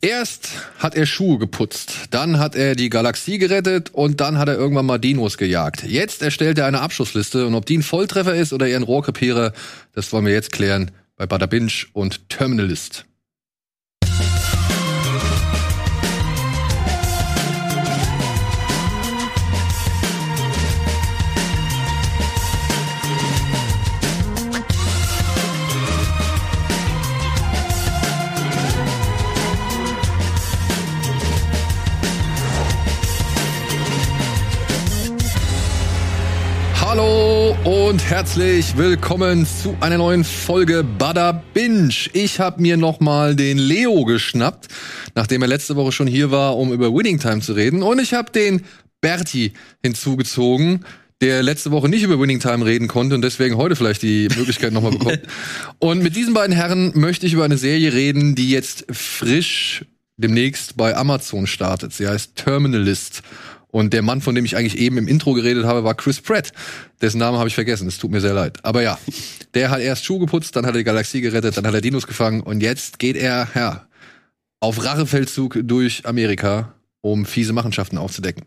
[0.00, 4.54] Erst hat er Schuhe geputzt, dann hat er die Galaxie gerettet und dann hat er
[4.54, 5.82] irgendwann mal Dinos gejagt.
[5.82, 9.52] Jetzt erstellt er eine Abschlussliste und ob die ein Volltreffer ist oder eher ein Rohrkrepierer,
[9.94, 13.07] das wollen wir jetzt klären bei Bada Binge und Terminalist.
[36.88, 41.92] Hallo und herzlich willkommen zu einer neuen Folge Bada Binge.
[42.14, 44.68] Ich habe mir nochmal den Leo geschnappt,
[45.14, 47.82] nachdem er letzte Woche schon hier war, um über Winning Time zu reden.
[47.82, 48.64] Und ich habe den
[49.02, 49.52] Berti
[49.82, 50.86] hinzugezogen,
[51.20, 54.72] der letzte Woche nicht über Winning Time reden konnte und deswegen heute vielleicht die Möglichkeit
[54.72, 55.20] nochmal bekommt.
[55.80, 59.84] Und mit diesen beiden Herren möchte ich über eine Serie reden, die jetzt frisch
[60.16, 61.92] demnächst bei Amazon startet.
[61.92, 63.22] Sie heißt Terminalist.
[63.70, 66.52] Und der Mann, von dem ich eigentlich eben im Intro geredet habe, war Chris Pratt.
[67.02, 67.86] Dessen Namen habe ich vergessen.
[67.86, 68.58] Es tut mir sehr leid.
[68.64, 68.98] Aber ja,
[69.54, 72.06] der hat erst Schuhe geputzt, dann hat er die Galaxie gerettet, dann hat er Dinos
[72.06, 73.86] gefangen und jetzt geht er ja,
[74.60, 78.44] auf Rachefeldzug durch Amerika, um fiese Machenschaften aufzudecken.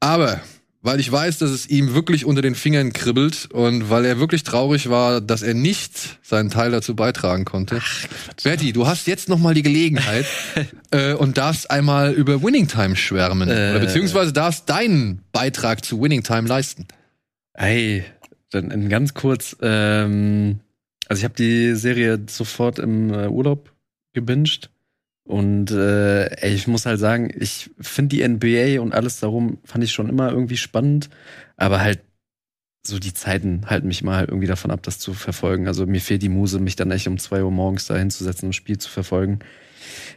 [0.00, 0.40] Aber
[0.84, 4.42] weil ich weiß, dass es ihm wirklich unter den Fingern kribbelt und weil er wirklich
[4.42, 7.80] traurig war, dass er nicht seinen Teil dazu beitragen konnte.
[7.80, 8.06] Ach,
[8.42, 10.26] Berti, du hast jetzt noch mal die Gelegenheit
[10.90, 16.02] äh, und darfst einmal über Winning Time schwärmen äh, oder beziehungsweise darfst deinen Beitrag zu
[16.02, 16.86] Winning Time leisten.
[17.54, 18.04] Ey,
[18.50, 19.56] dann ganz kurz.
[19.62, 20.60] Ähm,
[21.08, 23.72] also ich habe die Serie sofort im äh, Urlaub
[24.12, 24.68] gebinged
[25.24, 29.92] und äh, ich muss halt sagen, ich finde die NBA und alles darum fand ich
[29.92, 31.08] schon immer irgendwie spannend,
[31.56, 32.00] aber halt
[32.86, 35.66] so die Zeiten halten mich mal irgendwie davon ab, das zu verfolgen.
[35.66, 38.50] Also mir fehlt die Muse, mich dann echt um zwei Uhr morgens da hinzusetzen und
[38.50, 39.38] ein Spiel zu verfolgen.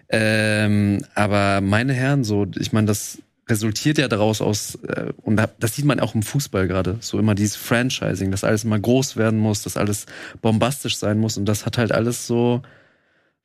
[0.09, 5.75] Ähm, aber meine Herren, so, ich meine, das resultiert ja daraus aus, äh, und das
[5.75, 9.39] sieht man auch im Fußball gerade, so immer dieses Franchising, dass alles immer groß werden
[9.39, 10.05] muss, dass alles
[10.41, 12.61] bombastisch sein muss und das hat halt alles so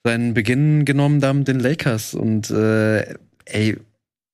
[0.04, 2.14] seinen Beginn genommen da mit den Lakers.
[2.14, 3.14] Und äh,
[3.44, 3.76] ey,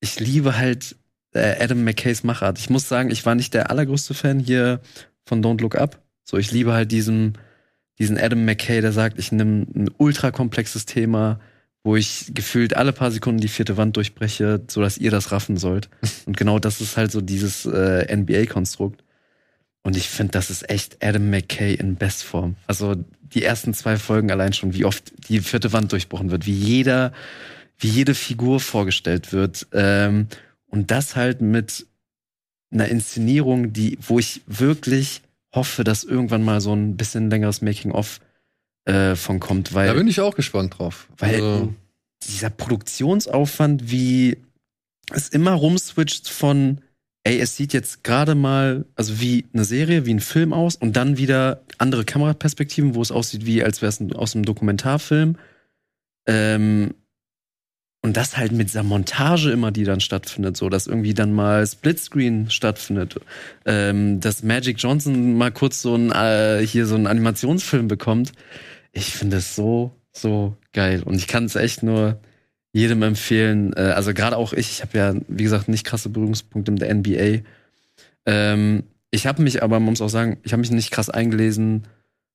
[0.01, 0.97] ich liebe halt
[1.34, 2.59] äh, Adam McKays Machart.
[2.59, 4.81] Ich muss sagen, ich war nicht der allergrößte Fan hier
[5.27, 6.03] von Don't Look Up.
[6.25, 7.39] So, ich liebe halt diesen,
[7.99, 11.41] diesen Adam McKay, der sagt, ich nehme ein ultra komplexes Thema,
[11.84, 15.57] wo ich gefühlt alle paar Sekunden die vierte Wand durchbreche, so dass ihr das raffen
[15.57, 15.89] sollt.
[16.27, 19.05] Und genau das ist halt so dieses äh, NBA-Konstrukt.
[19.88, 22.56] Und ich finde, das ist echt Adam McKay in Bestform.
[22.66, 26.53] Also die ersten zwei Folgen allein schon, wie oft die vierte Wand durchbrochen wird, wie
[26.53, 27.15] jeder,
[27.78, 29.66] wie jede Figur vorgestellt wird.
[29.72, 30.27] Ähm,
[30.66, 31.87] und das halt mit
[32.71, 35.22] einer Inszenierung, die, wo ich wirklich
[35.54, 38.21] hoffe, dass irgendwann mal so ein bisschen längeres Making-of
[38.84, 39.87] äh, von kommt, weil.
[39.87, 41.09] Da bin ich auch gespannt drauf.
[41.16, 41.75] Weil also.
[42.28, 44.37] dieser Produktionsaufwand, wie
[45.12, 46.82] es immer rumswitcht von
[47.25, 50.97] ey, es sieht jetzt gerade mal, also wie eine Serie, wie ein Film aus und
[50.97, 55.37] dann wieder andere Kameraperspektiven, wo es aussieht, wie als wäre es aus einem Dokumentarfilm.
[56.27, 56.95] Ähm,
[58.01, 61.67] und das halt mit dieser Montage immer, die dann stattfindet, so dass irgendwie dann mal
[61.67, 63.21] Splitscreen stattfindet,
[63.67, 68.33] ähm, dass Magic Johnson mal kurz so ein äh, hier so einen Animationsfilm bekommt.
[68.93, 72.21] Ich finde es so so geil und ich kann es echt nur
[72.73, 73.73] jedem empfehlen.
[73.75, 76.95] Äh, also gerade auch ich, ich habe ja, wie gesagt, nicht krasse Berührungspunkte mit der
[76.95, 77.45] NBA.
[78.27, 81.87] Ähm, ich habe mich aber, man muss auch sagen, ich habe mich nicht krass eingelesen,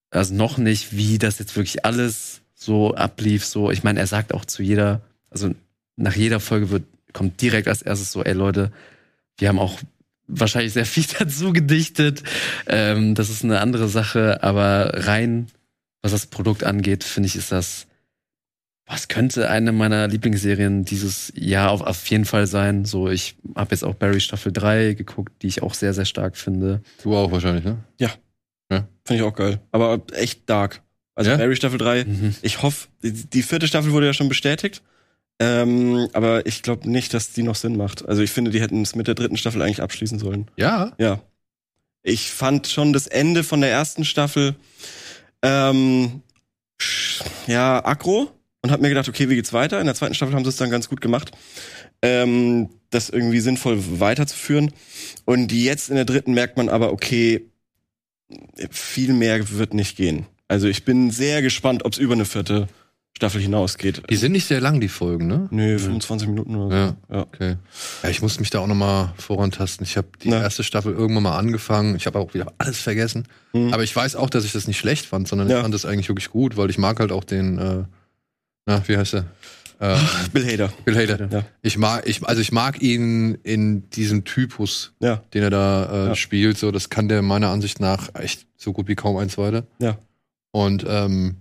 [0.09, 3.45] also noch nicht, wie das jetzt wirklich alles so ablief.
[3.45, 5.51] So, ich meine, er sagt auch zu jeder, also
[5.95, 6.83] nach jeder Folge wird,
[7.13, 8.71] kommt direkt als erstes so, ey Leute,
[9.37, 9.79] wir haben auch
[10.27, 12.23] wahrscheinlich sehr viel dazu gedichtet.
[12.67, 15.47] Ähm, das ist eine andere Sache, aber rein,
[16.01, 17.87] was das Produkt angeht, finde ich, ist das
[18.85, 22.85] was könnte eine meiner Lieblingsserien dieses Jahr auf, auf jeden Fall sein?
[22.85, 26.35] So, ich habe jetzt auch Barry Staffel 3 geguckt, die ich auch sehr, sehr stark
[26.35, 26.81] finde.
[27.01, 27.77] Du auch wahrscheinlich, ne?
[27.97, 28.11] Ja.
[28.69, 28.87] ja.
[29.05, 29.61] Finde ich auch geil.
[29.71, 30.81] Aber echt dark.
[31.15, 31.37] Also ja?
[31.37, 32.35] Barry Staffel 3, mhm.
[32.41, 34.81] ich hoffe, die, die, vierte Staffel wurde ja schon bestätigt.
[35.39, 38.07] Ähm, aber ich glaube nicht, dass die noch Sinn macht.
[38.07, 40.49] Also ich finde, die hätten es mit der dritten Staffel eigentlich abschließen sollen.
[40.57, 40.93] Ja?
[40.97, 41.21] Ja.
[42.01, 44.55] Ich fand schon das Ende von der ersten Staffel
[45.41, 46.21] ähm,
[47.47, 48.31] ja, aggro
[48.63, 49.79] und habe mir gedacht, okay, wie geht's weiter?
[49.79, 51.31] In der zweiten Staffel haben sie es dann ganz gut gemacht,
[52.01, 54.71] ähm, das irgendwie sinnvoll weiterzuführen.
[55.25, 57.45] Und jetzt in der dritten merkt man aber, okay,
[58.71, 60.25] viel mehr wird nicht gehen.
[60.47, 62.67] Also ich bin sehr gespannt, ob es über eine vierte
[63.15, 64.01] Staffel hinausgeht.
[64.09, 65.47] Die sind nicht sehr lang, die Folgen, ne?
[65.51, 66.75] Nee, 25 Minuten oder so.
[66.75, 67.21] Ja, ja.
[67.21, 67.55] okay.
[68.01, 69.85] Ja, ich muss mich da auch noch mal vorantasten.
[69.85, 70.41] Ich habe die Na.
[70.41, 71.95] erste Staffel irgendwann mal angefangen.
[71.95, 73.27] Ich habe auch wieder alles vergessen.
[73.53, 73.73] Mhm.
[73.73, 75.57] Aber ich weiß auch, dass ich das nicht schlecht fand, sondern ja.
[75.57, 77.83] ich fand das eigentlich wirklich gut, weil ich mag halt auch den äh,
[78.65, 79.25] na, wie heißt er?
[79.79, 79.97] Äh,
[80.33, 80.71] Bill Hader.
[80.85, 81.27] Bill Hader.
[81.31, 81.45] Ja.
[81.61, 85.21] Ich mag, ich, also ich mag ihn in diesem Typus, Ja.
[85.33, 86.15] den er da äh, Ja.
[86.15, 86.57] spielt.
[86.57, 89.65] So, das kann der meiner Ansicht nach echt so gut wie kaum ein zweiter.
[89.79, 89.97] Ja.
[90.51, 91.35] Und ähm,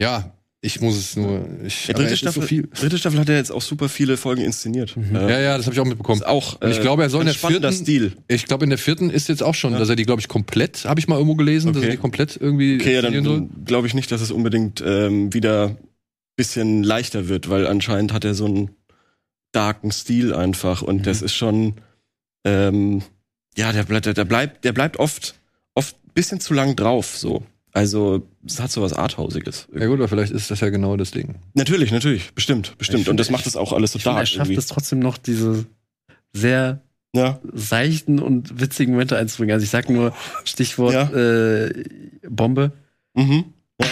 [0.00, 0.32] ja,
[0.64, 1.44] ich muss es nur.
[1.64, 4.96] Ich, aber dritte Staffel, so dritte Staffel hat er jetzt auch super viele Folgen inszeniert.
[4.96, 5.16] Mhm.
[5.16, 6.22] Äh, Ja, ja, das habe ich auch mitbekommen.
[6.22, 8.12] Auch, Und ich glaube, er soll in der vierten- Stil.
[8.28, 9.80] Ich glaube, in der vierten ist jetzt auch schon, Ja.
[9.80, 11.96] dass er die, glaube ich, komplett, habe ich mal irgendwo gelesen, dass er Okay.
[11.96, 15.74] die komplett irgendwie Okay, ja, dann glaube ich nicht, dass es unbedingt ähm, wieder
[16.36, 18.70] bisschen leichter wird, weil anscheinend hat er so einen
[19.52, 21.02] darken Stil einfach und Mhm.
[21.02, 21.74] das ist schon
[22.44, 23.02] ähm,
[23.56, 25.34] ja, der bleibt, der bleibt, der bleibt oft
[25.74, 27.42] oft bisschen zu lang drauf so.
[27.74, 29.66] Also es hat so was Arthausiges.
[29.74, 31.36] Ja gut, aber vielleicht ist das ja genau das Ding.
[31.54, 33.02] Natürlich, natürlich, bestimmt, bestimmt.
[33.04, 34.58] Ich und das find- macht es auch alles so Ich finde, er dark schafft irgendwie.
[34.58, 35.64] es trotzdem noch, diese
[36.34, 36.80] sehr
[37.14, 39.52] Ja, seichten und witzigen Momente einzubringen.
[39.54, 40.14] Also ich sag nur
[40.44, 41.10] Stichwort Ja.
[41.12, 41.84] äh,
[42.28, 42.72] Bombe.
[43.14, 43.44] mhm.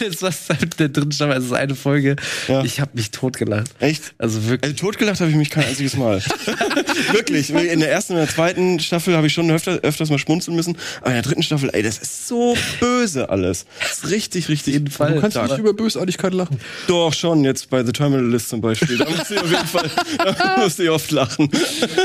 [0.00, 2.16] Alles, was da mit der dritten Staffel, also eine Folge,
[2.48, 2.62] Ja.
[2.64, 3.68] ich habe mich totgelacht.
[3.80, 4.14] Echt?
[4.18, 4.72] Also wirklich.
[4.72, 6.22] Also totgelacht habe ich mich kein einziges Mal.
[7.12, 7.50] Wirklich.
[7.50, 10.76] In der ersten und der zweiten Staffel habe ich schon öfter, öfters mal schmunzeln müssen.
[11.00, 13.66] Aber in der dritten Staffel, ey, das ist so böse alles.
[13.80, 14.74] Das ist richtig, richtig.
[14.74, 15.14] jeden Fall.
[15.14, 15.50] Du kannst dark.
[15.50, 16.60] nicht über Bösartigkeit lachen.
[16.86, 18.98] Doch schon, jetzt bei The Terminal List zum Beispiel.
[18.98, 21.48] Da musste ich auf jeden Fall, da musste ich oft lachen.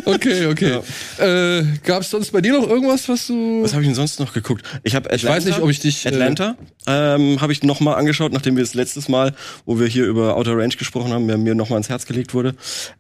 [0.05, 0.79] Okay, okay.
[1.17, 3.63] Äh, Gab es sonst bei dir noch irgendwas, was du.
[3.63, 4.65] Was habe ich denn sonst noch geguckt?
[4.83, 6.05] Ich habe ich weiß nicht, ob ich dich.
[6.05, 6.55] äh, Atlanta
[6.87, 9.33] ähm, habe ich noch mal angeschaut, nachdem wir das letztes Mal,
[9.65, 12.33] wo wir hier über Outer Range gesprochen haben, der mir noch mal ans Herz gelegt
[12.33, 12.55] wurde,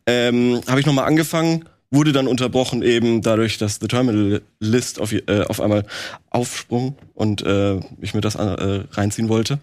[0.05, 4.99] ähm, habe ich noch mal angefangen, wurde dann unterbrochen eben dadurch, dass The Terminal List
[4.99, 5.85] auf, äh, auf einmal
[6.31, 9.59] aufsprung und äh, ich mir das äh, reinziehen wollte.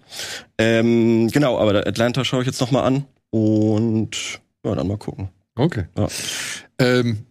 [0.58, 5.28] Ähm, genau, aber Atlanta schaue ich jetzt noch mal an und ja, dann mal gucken.
[5.56, 5.84] Okay.
[5.96, 6.08] Ja.
[6.78, 7.26] Ähm,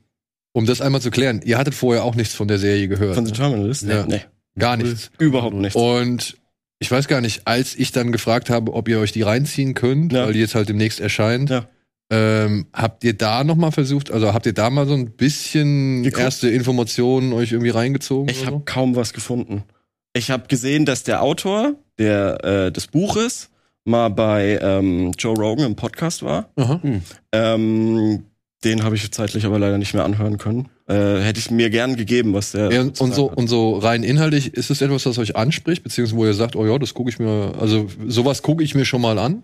[0.54, 3.16] um das einmal zu klären, ihr hattet vorher auch nichts von der Serie gehört.
[3.16, 3.38] Von The ne?
[3.38, 3.84] Terminal List?
[3.84, 4.06] Ja.
[4.06, 4.22] Nee,
[4.58, 5.12] Gar nichts.
[5.20, 5.76] überhaupt nicht.
[5.76, 6.38] Und
[6.80, 10.12] ich weiß gar nicht, als ich dann gefragt habe, ob ihr euch die reinziehen könnt,
[10.14, 10.26] Ja.
[10.26, 11.68] weil die jetzt halt demnächst erscheint, Ja.
[12.10, 16.04] Ähm, habt ihr da noch mal versucht, also habt ihr da mal so ein bisschen
[16.04, 16.24] Geguckt.
[16.24, 18.30] erste Informationen euch irgendwie reingezogen?
[18.30, 19.64] Ich habe kaum was gefunden.
[20.14, 23.50] Ich habe gesehen, dass der Autor der, äh, des Buches
[23.86, 26.50] mal bei ähm, Joe Rogan im Podcast war.
[26.56, 26.64] so?
[26.64, 26.82] Aha.
[27.32, 28.24] Ähm,
[28.64, 30.68] den habe ich zeitlich aber leider nicht mehr anhören können.
[30.88, 32.72] Äh, hätte ich mir gern gegeben, was der.
[32.72, 33.38] Ja, und so hat.
[33.38, 36.66] und so rein inhaltlich ist es etwas, was euch anspricht, beziehungsweise wo ihr sagt, oh
[36.66, 39.44] ja, das gucke ich mir, also sowas gucke ich mir schon mal an.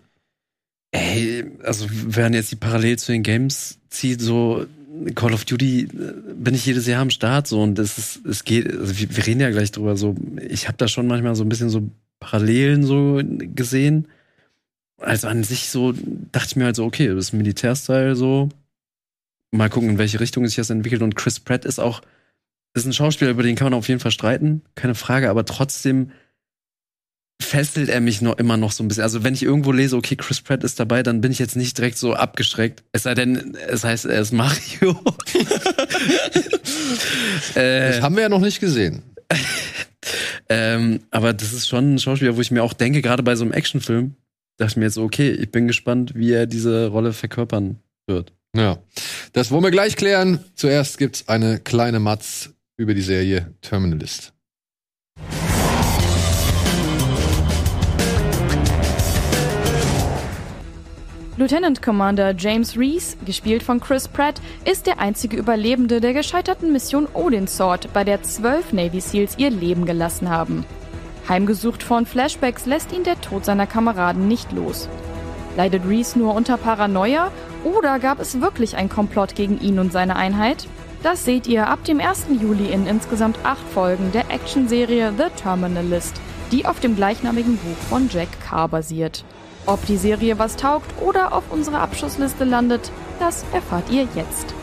[0.91, 4.65] Ey, also wenn jetzt die Parallel zu den Games zieht, so
[5.13, 5.87] Call of Duty äh,
[6.35, 9.27] bin ich jedes Jahr am Start so und es ist, es geht, also wir, wir
[9.27, 10.15] reden ja gleich drüber, so
[10.47, 11.89] ich habe da schon manchmal so ein bisschen so
[12.19, 14.07] Parallelen so gesehen.
[14.97, 15.93] Also an sich so
[16.31, 18.49] dachte ich mir halt so, okay, das ist Militärstyle so.
[19.51, 21.01] Mal gucken, in welche Richtung sich das entwickelt.
[21.01, 22.01] Und Chris Pratt ist auch,
[22.73, 26.11] ist ein Schauspieler, über den kann man auf jeden Fall streiten, keine Frage, aber trotzdem
[27.41, 29.03] fesselt er mich noch immer noch so ein bisschen.
[29.03, 31.77] Also wenn ich irgendwo lese, okay, Chris Pratt ist dabei, dann bin ich jetzt nicht
[31.77, 32.83] direkt so abgeschreckt.
[32.91, 34.91] Es sei denn, es heißt, er ist Mario.
[37.55, 39.03] äh, Das haben wir ja noch nicht gesehen.
[40.49, 43.43] ähm, aber das ist schon ein Schauspieler, wo ich mir auch denke, gerade bei so
[43.43, 44.15] einem Actionfilm,
[44.57, 48.33] dachte ich mir jetzt, so, okay, ich bin gespannt, wie er diese Rolle verkörpern wird.
[48.55, 48.77] Ja.
[49.33, 50.39] Das wollen wir gleich klären.
[50.55, 54.33] Zuerst gibt's eine kleine Matz über die Serie Terminalist.
[61.37, 67.09] Lieutenant Commander James Reese, gespielt von Chris Pratt, ist der einzige Überlebende der gescheiterten Mission
[67.13, 70.65] Odin Sword, bei der zwölf Navy Seals ihr Leben gelassen haben.
[71.27, 74.87] Heimgesucht von Flashbacks lässt ihn der Tod seiner Kameraden nicht los.
[75.57, 77.31] Leidet Reese nur unter Paranoia
[77.65, 80.69] oder gab es wirklich ein Komplott gegen ihn und seine Einheit?
[81.03, 82.27] Das seht ihr ab dem 1.
[82.41, 86.15] Juli in insgesamt acht Folgen der Actionserie The Terminalist,
[86.53, 89.25] die auf dem gleichnamigen Buch von Jack Carr basiert.
[89.67, 94.53] Ob die Serie was taugt oder auf unserer Abschussliste landet, das erfahrt ihr jetzt.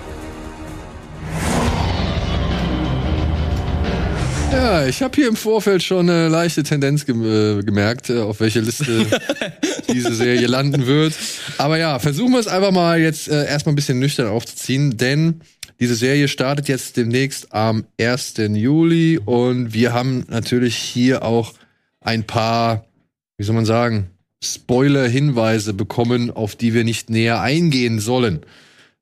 [4.53, 8.41] Ja, ich habe hier im Vorfeld schon eine leichte Tendenz gem äh, gemerkt, äh, auf
[8.41, 9.07] welche Liste
[9.93, 11.15] diese Serie landen wird.
[11.59, 15.41] Aber ja, versuchen wir es einfach mal jetzt äh, erstmal ein bisschen nüchtern aufzuziehen, denn
[15.81, 18.35] diese Serie startet jetzt demnächst am 1.
[18.51, 21.55] Juli und wir haben natürlich hier auch
[22.01, 22.85] ein paar,
[23.39, 24.12] wie soll man sagen,
[24.43, 28.41] Spoiler-Hinweise bekommen, auf die wir nicht näher eingehen sollen.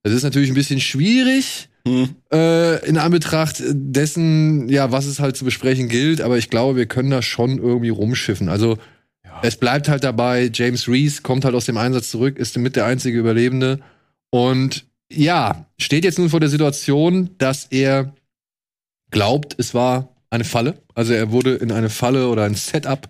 [0.02, 2.14] Das ist natürlich ein bisschen schwierig, Hm.
[2.30, 6.84] äh, in Anbetracht dessen, ja, was es halt zu besprechen gilt, aber ich glaube, wir
[6.84, 8.50] können da schon irgendwie rumschiffen.
[8.50, 8.76] Also
[9.42, 12.84] es bleibt halt dabei, James Reese kommt halt aus dem Einsatz zurück, ist mit der
[12.84, 13.80] einzige Überlebende
[14.28, 18.14] und ja, steht jetzt nun vor der Situation, dass er
[19.10, 20.74] glaubt, es war eine Falle.
[20.94, 23.08] Also er wurde in eine Falle oder ein Setup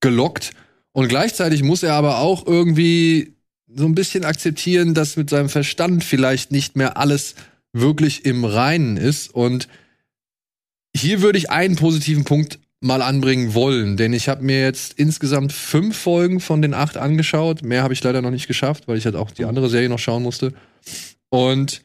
[0.00, 0.50] gelockt
[0.92, 3.34] und gleichzeitig muss er aber auch irgendwie
[3.66, 7.34] so ein bisschen akzeptieren, dass mit seinem Verstand vielleicht nicht mehr alles
[7.72, 9.32] wirklich im Reinen ist.
[9.32, 9.68] Und
[10.94, 15.52] hier würde ich einen positiven Punkt mal anbringen wollen, denn ich habe mir jetzt insgesamt
[15.52, 17.62] fünf Folgen von den acht angeschaut.
[17.62, 19.98] Mehr habe ich leider noch nicht geschafft, weil ich halt auch die andere Serie noch
[19.98, 20.52] schauen musste.
[21.28, 21.82] Und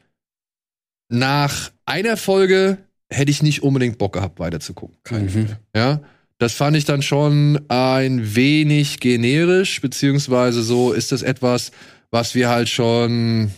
[1.08, 2.78] nach einer Folge
[3.10, 4.96] hätte ich nicht unbedingt Bock gehabt, weiterzugucken.
[5.10, 5.56] Mhm.
[5.74, 6.00] Ja,
[6.38, 11.70] das fand ich dann schon ein wenig generisch, beziehungsweise so ist das etwas,
[12.10, 13.50] was wir halt schon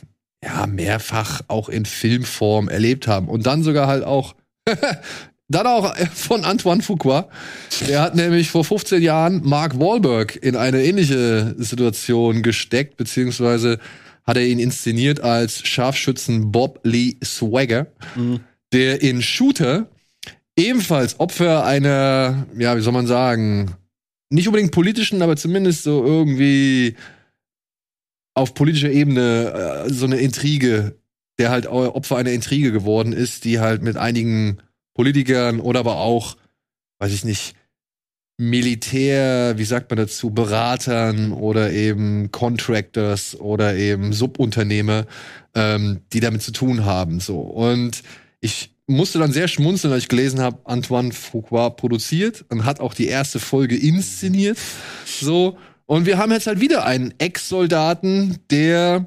[0.45, 4.35] ja mehrfach auch in Filmform erlebt haben und dann sogar halt auch
[5.49, 7.29] dann auch von Antoine Fuqua.
[7.89, 13.79] Der hat nämlich vor 15 Jahren Mark Wahlberg in eine ähnliche Situation gesteckt, beziehungsweise
[14.25, 17.87] hat er ihn inszeniert als Scharfschützen Bob Lee Swagger,
[18.73, 19.89] der in Shooter
[20.57, 23.77] ebenfalls Opfer einer, ja, wie soll man sagen,
[24.31, 26.97] nicht unbedingt politischen, aber zumindest so irgendwie
[28.35, 30.97] auf politischer Ebene äh, so eine Intrige,
[31.39, 34.59] der halt Opfer einer Intrige geworden ist, die halt mit einigen
[34.95, 36.37] Politikern oder aber auch,
[36.99, 37.55] weiß ich nicht,
[38.39, 45.07] Militär, wie sagt man dazu, Beratern oder eben Contractors oder eben Subunternehmer,
[45.55, 47.21] ähm, die damit zu tun haben.
[47.21, 47.41] So.
[47.41, 48.03] Und
[48.41, 52.95] ich musste dann sehr schmunzeln, als ich gelesen habe, Antoine Fuqua produziert und hat auch
[52.95, 54.59] die erste Folge inszeniert.
[55.05, 55.59] So.
[55.87, 59.07] Und wir haben jetzt halt wieder einen Ex-Soldaten, der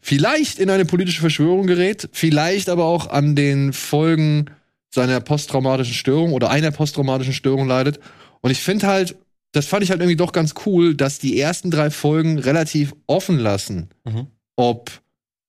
[0.00, 4.46] vielleicht in eine politische Verschwörung gerät, vielleicht aber auch an den Folgen
[4.94, 8.00] seiner posttraumatischen Störung oder einer posttraumatischen Störung leidet.
[8.42, 9.16] Und ich finde halt,
[9.52, 13.38] das fand ich halt irgendwie doch ganz cool, dass die ersten drei Folgen relativ offen
[13.38, 14.26] lassen, Mhm.
[14.56, 14.90] ob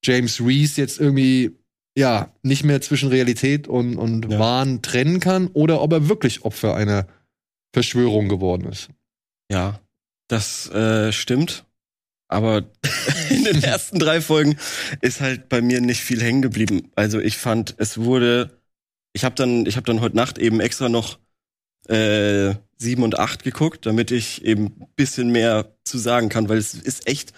[0.03, 1.57] James Reese jetzt irgendwie
[1.97, 4.39] ja nicht mehr zwischen Realität und, und Ja.
[4.39, 7.07] Wahn trennen kann oder ob er wirklich Opfer einer
[7.73, 8.89] Verschwörung geworden ist.
[9.51, 9.79] Ja,
[10.27, 11.65] das äh, stimmt.
[12.27, 12.63] Aber
[13.29, 14.57] in den ersten drei Folgen
[15.01, 16.91] ist halt bei mir nicht viel hängen geblieben.
[16.95, 18.61] Also ich fand, es wurde.
[19.13, 21.19] Ich habe dann, ich habe dann heute Nacht eben extra noch
[21.87, 26.57] äh, sieben und acht geguckt, damit ich eben ein bisschen mehr zu sagen kann, weil
[26.57, 27.31] es ist echt.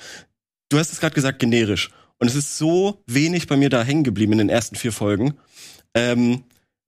[0.70, 1.92] Du hast es gerade gesagt, generisch.
[2.20, 5.36] Und es ist so wenig bei mir da hängen geblieben in den ersten vier Folgen,
[5.94, 6.44] ähm,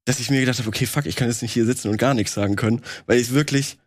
[0.06, 2.14] dass ich mir gedacht habe, okay, fuck, ich kann jetzt nicht hier sitzen und gar
[2.14, 3.78] nichts sagen können, weil ich wirklich,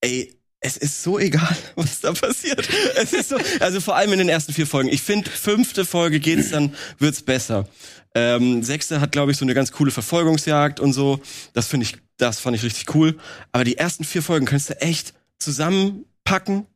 [0.00, 2.68] ey, es ist so egal, was da passiert.
[2.96, 4.88] Es ist so, also vor allem in den ersten vier Folgen.
[4.88, 7.68] Ich finde, fünfte Folge geht's dann, wird's besser.
[8.14, 11.20] Ähm, sechste hat, glaube ich, so eine ganz coole Verfolgungsjagd und so.
[11.52, 13.18] Das finde ich, das fand ich richtig cool.
[13.52, 16.66] Aber die ersten vier Folgen könntest du echt zusammenpacken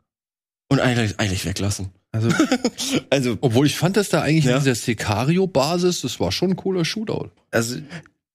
[0.69, 1.91] und eigentlich, eigentlich weglassen.
[2.15, 2.29] Also,
[3.11, 4.53] Also, Obwohl ich fand das da eigentlich Ja.
[4.57, 7.31] in dieser Sicario-Basis, das war schon ein cooler Shootout.
[7.51, 7.77] also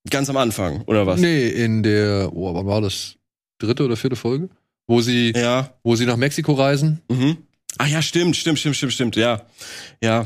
[0.09, 1.19] ganz am Anfang, oder was?
[1.19, 3.15] Nee, in der, oh, wann war das?
[3.59, 4.49] Dritte oder vierte Folge?
[4.87, 5.73] Wo sie, Ja.
[5.83, 7.01] wo sie nach Mexiko reisen.
[7.09, 7.37] Mhm.
[7.77, 9.41] Ah ja, stimmt, stimmt, stimmt, stimmt, stimmt, ja.
[10.03, 10.25] Ja.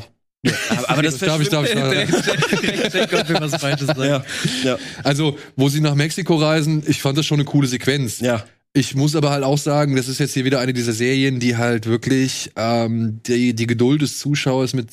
[0.69, 4.01] Aber, aber das, darf ich, darf ich, check, ob wir was Falsches sagen.
[4.03, 4.23] Ja,
[4.63, 8.19] ja, Also, wo sie nach Mexiko reisen, ich fand das schon eine coole Sequenz.
[8.19, 8.43] ja.
[8.75, 11.57] Ich muss aber halt auch sagen, das ist jetzt hier wieder eine dieser Serien, die
[11.57, 14.89] halt wirklich ähm, die, die Geduld des Zuschauers mit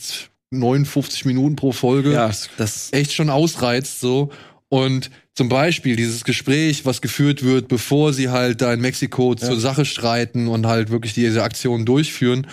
[0.50, 2.26] 59 Minuten pro Folge Ja,
[2.58, 4.30] Das, echt schon ausreizt so.
[4.68, 9.58] Und zum Beispiel dieses Gespräch, was geführt wird, bevor sie halt da in Mexiko zur
[9.58, 12.46] Sache streiten und halt wirklich diese Aktion durchführen,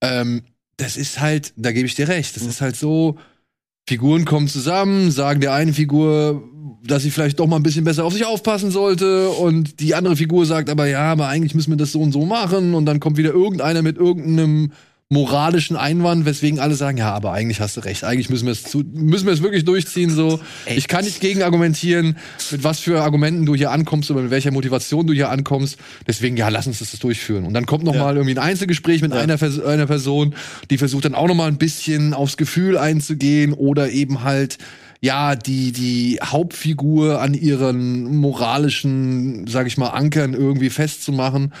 [0.00, 0.42] ähm,
[0.76, 3.18] das ist halt, da gebe ich dir recht, das ist halt so,
[3.90, 6.44] Figuren kommen zusammen, sagen der eine Figur,
[6.84, 10.14] dass sie vielleicht doch mal ein bisschen besser auf sich aufpassen sollte und die andere
[10.14, 13.00] Figur sagt aber, ja, aber eigentlich müssen wir das so und so machen und dann
[13.00, 14.70] kommt wieder irgendeiner mit irgendeinem
[15.12, 18.62] moralischen Einwand, weswegen alle sagen, ja, aber eigentlich hast du recht, eigentlich müssen wir es
[18.62, 20.38] zu, müssen wir es wirklich durchziehen so.
[20.66, 22.16] Ich kann nicht gegen argumentieren,
[22.52, 25.78] mit was für Argumenten du hier ankommst oder mit welcher Motivation du hier ankommst.
[26.06, 27.44] Deswegen ja, lass uns das durchführen.
[27.44, 28.04] Und dann kommt noch Ja.
[28.04, 29.18] mal irgendwie ein Einzelgespräch mit Ja.
[29.18, 29.36] einer,
[29.66, 30.36] einer Person,
[30.70, 34.58] die versucht dann auch noch mal ein bisschen aufs Gefühl einzugehen oder eben halt
[35.00, 41.52] ja, die, die Hauptfigur an ihren moralischen, sag ich mal, Ankern irgendwie festzumachen.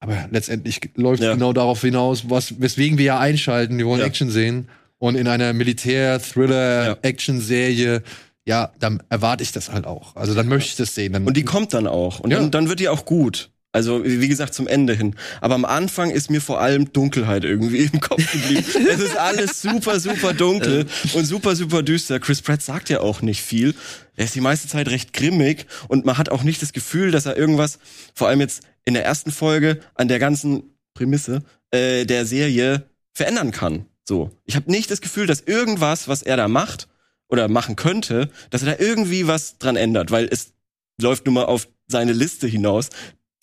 [0.00, 1.32] Aber letztendlich läuft Ja.
[1.34, 3.78] genau darauf hinaus, was, weswegen wir ja einschalten.
[3.78, 4.06] Wir wollen Ja.
[4.06, 4.68] Action sehen.
[4.98, 8.02] Und in einer Militär-Thriller-Action-Serie,
[8.44, 10.14] ja, dann erwarte ich das halt auch.
[10.16, 11.12] Also dann möchte ich das sehen.
[11.12, 12.20] Dann, Und die kommt dann auch.
[12.20, 12.38] Und Ja.
[12.38, 13.50] dann, dann wird die auch gut.
[13.76, 15.16] Also, wie gesagt, zum Ende hin.
[15.42, 18.64] Aber am Anfang ist mir vor allem Dunkelheit irgendwie im Kopf geblieben.
[18.90, 22.18] es ist alles super, super dunkel und super, super düster.
[22.18, 23.74] Chris Pratt sagt ja auch nicht viel.
[24.14, 27.26] Er ist die meiste Zeit recht grimmig und man hat auch nicht das Gefühl, dass
[27.26, 27.78] er irgendwas,
[28.14, 30.62] vor allem jetzt in der ersten Folge, an der ganzen
[30.94, 33.84] Prämisse äh, der Serie verändern kann.
[34.08, 34.30] So.
[34.46, 36.88] Ich habe nicht das Gefühl, dass irgendwas, was er da macht
[37.28, 40.54] oder machen könnte, dass er da irgendwie was dran ändert, weil es
[40.98, 42.88] läuft nun mal auf seine Liste hinaus,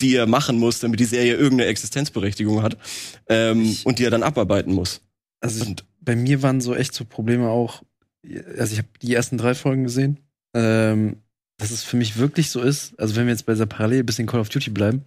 [0.04, 2.76] die er machen muss, damit die Serie irgendeine Existenzberechtigung hat
[3.28, 5.00] ähm, und die er dann abarbeiten muss.
[5.40, 7.82] Also ich, Und- bei mir waren so echt so Probleme auch.
[8.58, 10.20] Also ich habe die ersten drei Folgen gesehen.
[10.54, 11.16] Ähm,
[11.58, 14.06] dass es für mich wirklich so ist, also wenn wir jetzt bei dieser Parallel ein
[14.06, 15.02] bisschen Call of Duty bleiben,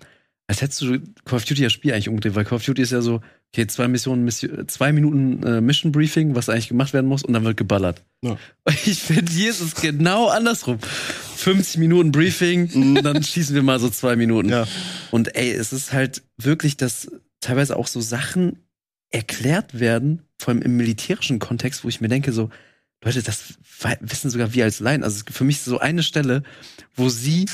[0.47, 2.91] als hättest du Call of Duty das Spiel eigentlich umgedreht, weil Call of Duty ist
[2.93, 3.19] ja so,
[3.53, 7.33] okay, zwei Missionen, Mission, zwei Minuten äh, Mission Briefing, was eigentlich gemacht werden muss, und
[7.33, 8.01] dann wird geballert.
[8.23, 8.37] Ja.
[8.85, 10.79] Ich finde, hier ist es genau andersrum.
[11.37, 14.49] 50 Minuten Briefing, und dann schießen wir mal so zwei Minuten.
[14.49, 14.67] Ja.
[15.11, 18.59] Und ey, es ist halt wirklich, dass teilweise auch so Sachen
[19.09, 22.49] erklärt werden, vor allem im militärischen Kontext, wo ich mir denke, so,
[23.03, 23.53] Leute, das
[24.01, 25.03] wissen sogar wir als Laien.
[25.03, 26.43] Also für mich so eine Stelle,
[26.95, 27.45] wo sie,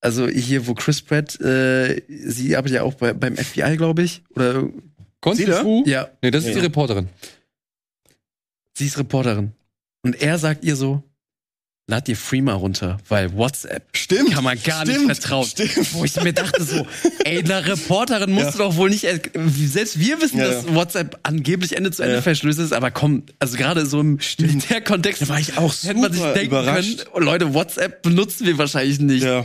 [0.00, 4.22] also hier, wo Chris Pratt, äh, sie arbeitet ja auch bei, beim FBI, glaube ich,
[4.34, 4.68] oder
[5.20, 5.82] Konntest du?
[5.86, 6.64] ja, Nee, das ist Ja, die ja.
[6.64, 7.08] Reporterin.
[8.74, 9.52] sie ist Reporterin.
[10.02, 11.02] Und er sagt ihr so,
[11.90, 14.32] lad dir Freema runter, weil WhatsApp Stimmt.
[14.32, 15.46] kann man gar stimmt, nicht vertrauen.
[15.46, 15.92] Stimmt.
[15.94, 16.86] Wo ich mir dachte so,
[17.24, 18.50] ey, einer Reporterin musst Ja.
[18.52, 19.20] du doch wohl nicht, er-
[19.66, 20.74] selbst wir wissen, Ja, dass ja.
[20.74, 22.22] WhatsApp angeblich Ende zu Ende Ja.
[22.22, 24.18] verschlüsselt ist, aber komm, also gerade so im.
[24.38, 26.98] Militärkontext Da war ich auch hätte man sich super denken überrascht.
[26.98, 29.24] können, oh, Leute, WhatsApp benutzen wir wahrscheinlich nicht.
[29.24, 29.44] Ja.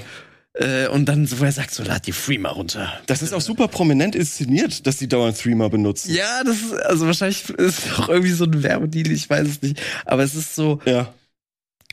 [0.53, 2.93] Äh, und dann, so, wo er sagt so, lad die Freema runter.
[3.07, 6.13] Das ist auch super prominent inszeniert, dass die dauernd Threema benutzen.
[6.13, 9.61] Ja, das ist, also wahrscheinlich ist es auch irgendwie so ein Werbedeal, ich weiß es
[9.61, 9.81] nicht.
[10.05, 11.13] Aber es ist so, Ja.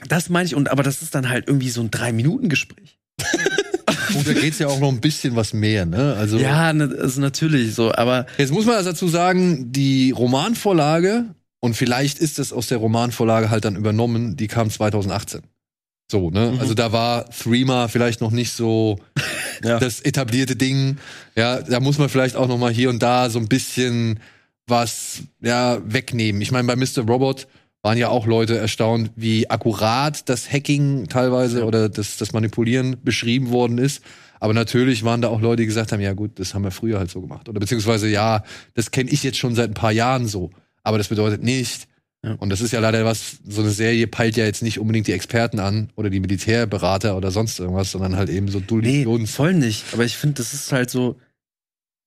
[0.08, 2.98] Das meine ich, und aber das ist dann halt irgendwie so ein Drei-Minuten-Gespräch.
[4.14, 6.14] Und da geht's ja auch noch ein bisschen was mehr, ne?
[6.18, 11.26] Also Ja, also natürlich so, aber Jetzt muss man also dazu sagen, die Romanvorlage,
[11.60, 15.42] und vielleicht ist es aus der Romanvorlage halt dann übernommen, die kam 2018.
[16.10, 16.52] So, ne?
[16.52, 16.60] Mhm.
[16.60, 18.98] Also da war Threema vielleicht noch nicht so
[19.64, 19.78] Ja.
[19.78, 20.98] das etablierte Ding.
[21.36, 24.18] Ja, da muss man vielleicht auch noch mal hier und da so ein bisschen
[24.66, 26.42] was ja wegnehmen.
[26.42, 27.02] Ich meine, bei Mr.
[27.06, 27.46] Robot
[27.82, 33.50] waren ja auch Leute erstaunt, wie akkurat das Hacking teilweise oder das, das Manipulieren beschrieben
[33.50, 34.02] worden ist.
[34.38, 36.98] Aber natürlich waren da auch Leute, die gesagt haben, ja gut, das haben wir früher
[36.98, 37.48] halt so gemacht.
[37.48, 40.50] Oder beziehungsweise, ja, das kenne ich jetzt schon seit ein paar Jahren so.
[40.82, 41.86] Aber das bedeutet nicht.
[42.24, 42.34] Ja.
[42.34, 45.12] Und das ist ja leider was, so eine Serie peilt ja jetzt nicht unbedingt die
[45.12, 48.64] Experten an oder die Militärberater oder sonst irgendwas, sondern halt eben so nee,
[49.04, 49.32] Dullions.
[49.32, 49.84] voll nicht.
[49.92, 51.16] Aber ich finde, das ist halt so,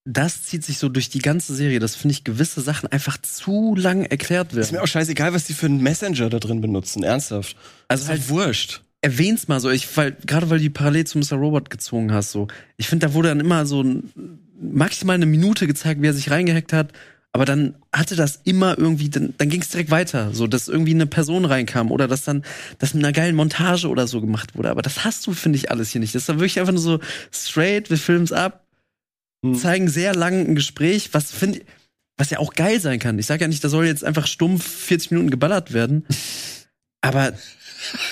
[0.06, 3.74] das zieht sich so durch die ganze Serie, dass, finde ich, gewisse Sachen einfach zu
[3.76, 4.84] lang erklärt Ist mir werden.
[4.84, 7.56] auch scheißegal, was die für einen Messenger da drin benutzen, ernsthaft.
[7.88, 8.82] Also ist halt halt wurscht.
[9.00, 11.36] erwähn's mal so, ich, weil, gerade weil du die parallel zu Mr.
[11.36, 12.46] Robot gezogen hast, so.
[12.76, 14.12] Ich finde, da wurde dann immer so ein,
[14.60, 16.92] maximal eine Minute gezeigt, wie er sich reingehackt hat.
[17.32, 20.94] Aber dann hatte das immer irgendwie, dann, dann ging es direkt weiter, so dass irgendwie
[20.94, 22.44] eine Person reinkam oder dass dann
[22.78, 24.70] das mit einer geilen Montage oder so gemacht wurde.
[24.70, 26.14] Aber das hast du, finde ich, alles hier nicht.
[26.14, 26.98] Das war wirklich einfach nur so
[27.30, 28.65] straight, wir filmen's ab,
[29.52, 29.54] Hm.
[29.54, 31.60] zeigen sehr lang ein Gespräch, was finde
[32.18, 33.18] was ja auch geil sein kann.
[33.18, 36.06] Ich sage ja nicht, da soll jetzt einfach stumpf 40 Minuten geballert werden.
[37.02, 37.32] Aber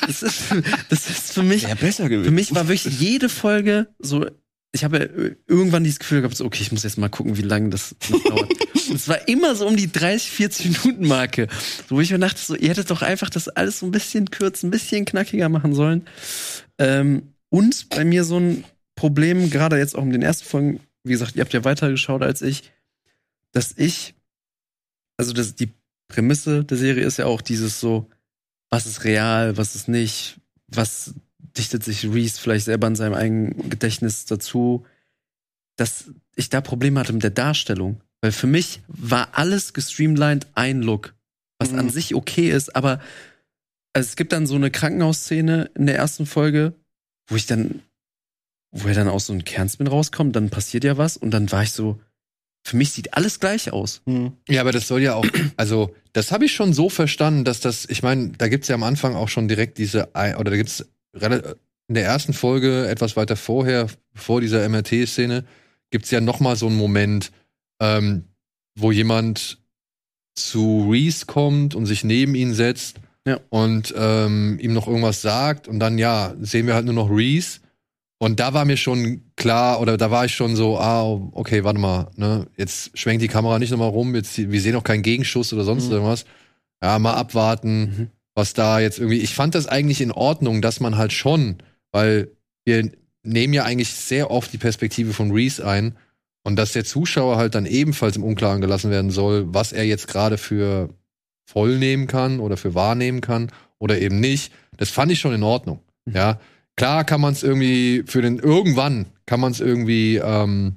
[0.07, 0.43] das ist,
[0.91, 2.27] das ist für mich, Wäre besser gewesen.
[2.27, 4.27] für mich war wirklich jede Folge so,
[4.73, 5.05] ich habe ja
[5.47, 8.23] irgendwann dieses Gefühl gehabt, so, okay, ich muss jetzt mal gucken, wie lange das noch
[8.25, 8.53] dauert.
[8.93, 11.49] Es war immer so um die 30, 40 Minuten Marke,
[11.89, 14.31] so, wo ich mir dachte, so, ihr hättet doch einfach das alles so ein bisschen
[14.31, 16.07] kürzer, ein bisschen knackiger machen sollen.
[16.79, 21.13] Ähm, und bei mir so ein Problem, gerade jetzt auch in den ersten Folgen, wie
[21.13, 22.73] gesagt, ihr habt ja weiter geschaut als ich,
[23.53, 24.15] dass ich,
[25.17, 25.71] also das, die
[26.09, 28.11] Prämisse der Serie ist ja auch dieses so,
[28.71, 33.71] was ist real, was ist nicht, was dichtet sich Reese vielleicht selber in seinem eigenen
[33.71, 34.85] Gedächtnis dazu,
[35.77, 38.01] dass ich da Probleme hatte mit der Darstellung.
[38.21, 41.15] Weil für mich war alles gestreamlined ein Look,
[41.59, 41.79] was Mhm.
[41.79, 43.01] an sich okay ist, aber
[43.93, 46.75] also es gibt dann so eine Krankenhausszene in der ersten Folge,
[47.29, 47.83] wo ich dann,
[48.75, 51.63] wo er dann aus so einem Kernspin rauskommt, dann passiert ja was und dann war
[51.63, 52.01] ich so,
[52.67, 54.03] für mich sieht alles gleich aus.
[54.07, 54.33] Hm.
[54.49, 57.87] Ja, aber das soll ja auch, also das habe ich schon so verstanden, dass das,
[57.89, 60.85] ich meine, da gibt's ja am Anfang auch schon direkt diese, oder da gibt's
[61.87, 65.45] in der ersten Folge, etwas weiter vorher, vor dieser MRT-Szene,
[65.91, 67.31] gibt's ja noch mal so einen Moment,
[67.81, 68.25] ähm,
[68.77, 69.59] wo jemand
[70.35, 73.39] zu Reese kommt und sich neben ihn setzt Ja.
[73.51, 77.61] und ähm, ihm noch irgendwas sagt und dann, ja, sehen wir halt nur noch Reese
[78.19, 81.79] und da war mir schon klar, oder da war ich schon so, ah, okay, warte
[81.81, 85.53] mal, ne, jetzt schwenkt die Kamera nicht nochmal rum, jetzt, wir sehen auch keinen Gegenschuss
[85.53, 85.93] oder sonst Mhm.
[85.93, 86.25] irgendwas.
[86.83, 88.09] Ja, mal abwarten, Mhm.
[88.35, 89.19] was da jetzt irgendwie.
[89.21, 91.57] Ich fand das eigentlich in Ordnung, dass man halt schon,
[91.93, 92.29] weil
[92.65, 92.91] wir
[93.23, 95.95] nehmen ja eigentlich sehr oft die Perspektive von Reese ein
[96.45, 100.09] und dass der Zuschauer halt dann ebenfalls im Unklaren gelassen werden soll, was er jetzt
[100.09, 100.91] gerade für
[101.47, 104.53] voll nehmen kann oder für wahrnehmen kann oder eben nicht.
[104.77, 105.81] Das fand ich schon in Ordnung.
[106.07, 106.15] Mhm.
[106.17, 106.41] Ja,
[106.77, 110.77] klar kann man es irgendwie für den irgendwann kann man es irgendwie ähm,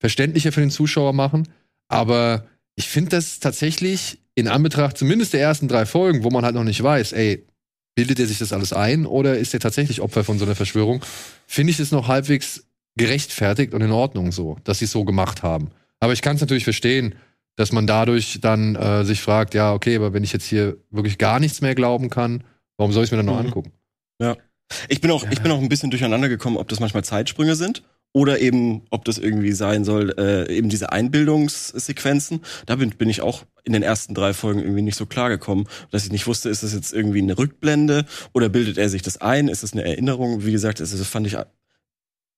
[0.00, 1.48] verständlicher für den Zuschauer machen,
[1.88, 6.54] aber ich finde das tatsächlich in Anbetracht zumindest der ersten drei Folgen, wo man halt
[6.54, 7.44] noch nicht weiß, ey,
[7.96, 11.04] bildet er sich das alles ein oder ist er tatsächlich Opfer von so einer Verschwörung,
[11.46, 12.64] finde ich es noch halbwegs
[12.96, 15.70] gerechtfertigt und in Ordnung so, dass sie es so gemacht haben.
[15.98, 17.16] Aber ich kann es natürlich verstehen,
[17.56, 21.18] dass man dadurch dann äh, sich fragt, ja, okay, aber wenn ich jetzt hier wirklich
[21.18, 22.44] gar nichts mehr glauben kann,
[22.76, 23.46] warum soll ich es mir dann noch Mhm.
[23.46, 23.72] angucken?
[24.88, 27.82] Ich bin auch, ich bin auch ein bisschen durcheinander gekommen, ob das manchmal Zeitsprünge sind
[28.12, 32.40] oder eben, ob das irgendwie sein soll, äh, eben diese Einbildungssequenzen.
[32.66, 35.66] Da bin, bin ich auch in den ersten drei Folgen irgendwie nicht so klar gekommen,
[35.90, 39.20] dass ich nicht wusste, ist das jetzt irgendwie eine Rückblende oder bildet er sich das
[39.20, 39.48] ein?
[39.48, 40.44] Ist das eine Erinnerung?
[40.44, 41.36] Wie gesagt, das, das fand ich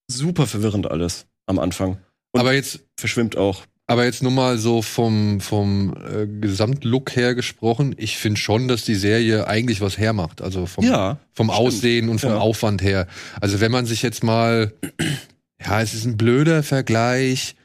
[0.09, 1.99] super verwirrend alles am Anfang.
[2.33, 3.65] Und aber jetzt verschwimmt auch.
[3.91, 8.85] Aber jetzt nur mal so vom, vom äh, Gesamtlook her gesprochen, ich finde schon, dass
[8.85, 10.43] die Serie eigentlich was hermacht.
[10.43, 11.59] Also vom, Ja, vom stimmt.
[11.59, 12.39] Aussehen und vom Ja.
[12.39, 13.09] Aufwand her.
[13.41, 14.73] Also wenn man sich jetzt mal,
[15.61, 17.57] ja, es ist ein blöder Vergleich,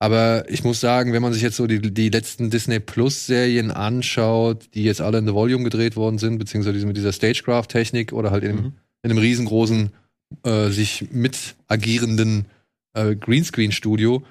[0.00, 3.70] aber ich muss sagen, wenn man sich jetzt so die, die letzten Disney Plus Serien
[3.70, 8.32] anschaut, die jetzt alle in The Volume gedreht worden sind, beziehungsweise mit dieser Stagecraft-Technik oder
[8.32, 8.72] halt in, einem- Mhm.
[9.04, 9.90] in einem riesengroßen,
[10.44, 12.46] äh, sich mit agierenden
[12.94, 14.24] äh, Greenscreen-Studio,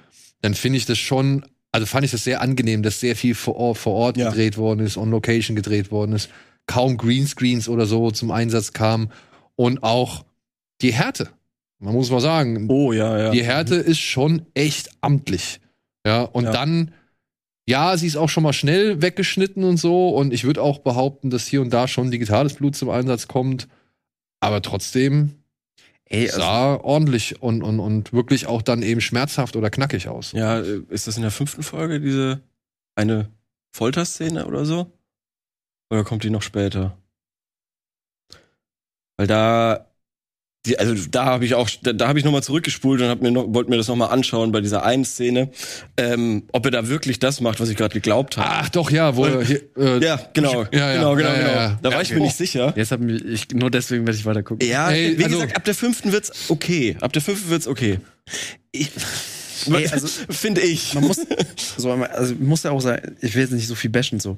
[0.48, 3.58] dann finde ich das schon, also fand ich das sehr angenehm, dass sehr viel vor
[3.58, 4.30] Ort, vor Ort Ja.
[4.30, 6.30] gedreht worden ist, on Location gedreht worden ist,
[6.68, 9.10] kaum Greenscreens oder so zum Einsatz kamen
[9.58, 10.24] und auch
[10.82, 11.28] die Härte.
[11.80, 13.32] Man muss mal sagen, Oh ja, ja.
[13.32, 15.60] die Härte ist schon echt amtlich.
[16.06, 16.52] Ja, und Ja.
[16.52, 16.94] dann,
[17.68, 20.08] ja, sie ist auch schon mal schnell weggeschnitten und so.
[20.12, 23.68] Und ich würde auch behaupten, dass hier und da schon digitales Blut zum Einsatz kommt.
[24.40, 25.37] Aber trotzdem
[26.10, 30.32] Ey, also, sah ordentlich und, und, und wirklich auch dann eben schmerzhaft oder knackig aus.
[30.32, 32.42] Ja, ist das in der fünften Folge diese
[32.96, 33.30] eine
[33.72, 34.92] Folterszene oder so?
[35.90, 36.98] Oder kommt die noch später?
[39.18, 39.87] Weil da
[40.68, 43.22] die, also da habe ich auch da, da habe ich noch mal zurückgespult und hab
[43.22, 45.50] mir noch, wollte mir das noch mal anschauen bei dieser einen Szene,
[45.98, 48.48] ähm, ob er da wirklich das macht, was ich gerade geglaubt habe.
[48.50, 51.52] Ach doch, ja, wo er hier, äh, ja, genau, ja, genau, genau, ja, ja, genau.
[51.52, 51.80] ja.
[51.82, 52.20] Da Ja, war ich okay.
[52.20, 52.74] mir nicht sicher.
[52.76, 54.68] jetzt hab ich, nur deswegen werde ich weiter gucken.
[54.68, 56.98] Ja, Ey, wie also- gesagt, ab der fünften wird's okay.
[57.02, 58.00] Ab der fünften wird's okay.
[58.72, 58.92] Ich,
[59.72, 60.94] Ey, also, Finde ich.
[60.94, 61.20] man muss,
[61.78, 64.38] so, also ich muss ja auch sagen, ich will jetzt nicht so viel bashen, so.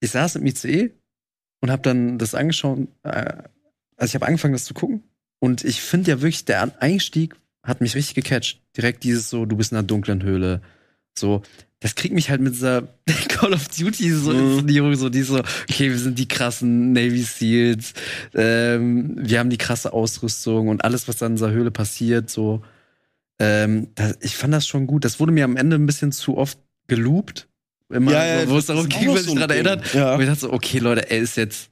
[0.00, 0.90] Ich saß im ICE
[1.60, 3.32] und habe dann das angeschaut, äh,
[3.96, 5.02] also ich habe angefangen, das zu gucken.
[5.44, 8.62] Und ich finde ja wirklich, der Einstieg hat mich richtig gecatcht.
[8.78, 10.62] Direkt dieses so, du bist in einer dunklen Höhle.
[11.14, 11.42] So,
[11.80, 12.88] das kriegt mich halt mit dieser
[13.28, 14.52] Call of Duty so Mhm.
[14.52, 17.92] Inszenierung, so die so, okay, wir sind die krassen Navy Seals,
[18.32, 22.62] ähm, wir haben die krasse Ausrüstung und alles, was dann in dieser Höhle passiert, so.
[23.38, 25.04] Ähm, das, ich fand das schon gut.
[25.04, 27.48] Das wurde mir am Ende ein bisschen zu oft geloopt.
[27.90, 28.12] Immer,
[28.46, 29.92] so, wo es darum ging, sich ein daran erinnert.
[29.92, 30.14] Ja.
[30.14, 31.68] Und ich dachte so, okay, Leute, er ist jetzt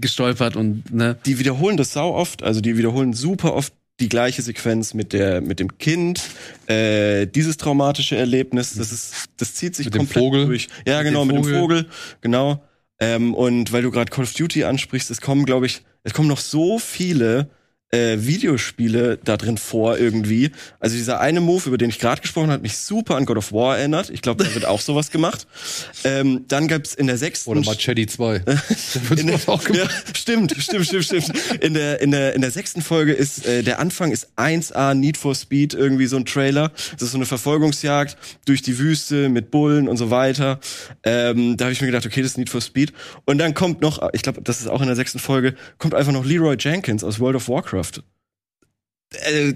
[0.00, 1.16] gestolpert und, ne.
[1.24, 5.40] die wiederholen das sau oft, also die wiederholen super oft die gleiche Sequenz mit der
[5.40, 6.20] mit dem Kind,
[6.66, 10.46] äh, dieses traumatische Erlebnis, das ist das zieht sich Mit dem komplett Vogel.
[10.46, 10.68] durch.
[10.86, 11.60] Ja, Mit genau, dem mit dem Vogel.
[11.60, 11.86] Vogel,
[12.20, 12.62] genau.
[12.98, 16.28] Ähm, und weil du gerade Call of Duty ansprichst, es kommen, glaube ich, es kommen
[16.28, 17.50] noch so viele
[17.94, 20.50] äh, Videospiele da drin vor irgendwie.
[20.80, 23.36] Also dieser eine Move, über den ich gerade gesprochen habe, hat mich super an God
[23.36, 24.10] of War erinnert.
[24.10, 25.46] Ich glaube, da wird auch sowas gemacht.
[26.02, 28.40] Ähm, dann gab's in der sechsten Oder Machete 2.
[28.40, 28.58] da
[29.08, 29.90] wird in der, auch gemacht.
[29.90, 31.32] ja, stimmt, stimmt, stimmt, stimmt.
[31.60, 35.16] In der, in der, in der sechsten Folge ist, äh, der Anfang ist 1A Need
[35.16, 36.72] for Speed, irgendwie so ein Trailer.
[36.92, 40.58] Das ist so eine Verfolgungsjagd durch die Wüste mit Bullen und so weiter.
[41.04, 42.92] Ähm, da habe ich mir gedacht, okay, das ist Need for Speed.
[43.24, 46.12] Und dann kommt noch, ich glaube, das ist auch in der sechsten Folge, kommt einfach
[46.12, 47.83] noch Leroy Jenkins aus World of Warcraft.
[49.12, 49.54] Äh,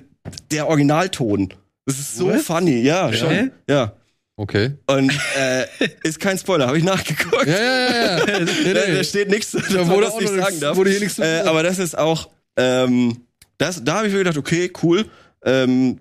[0.51, 1.53] der Originalton.
[1.87, 2.41] Das ist so What?
[2.43, 3.31] funny, ja, schon.
[3.31, 3.51] Hä?
[3.69, 3.93] Ja.
[4.37, 4.73] Okay.
[4.87, 5.67] Und äh,
[6.05, 7.47] ist kein Spoiler, habe ich nachgeguckt.
[7.47, 8.19] Ja, ja, ja.
[8.19, 8.41] ja.
[8.65, 10.77] Nee, Da, da steht nichts, Da man wurde auch nicht sagen darf.
[10.77, 11.47] wurde hier nichts äh, gesagt.
[11.49, 13.17] aber das ist auch, ähm,
[13.57, 15.07] das, da habe ich mir gedacht, okay, cool.
[15.45, 15.99] Ähm,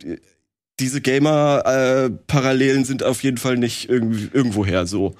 [0.79, 5.15] diese Gamer-Parallelen sind auf jeden Fall nicht irgendwie irgendwoher so.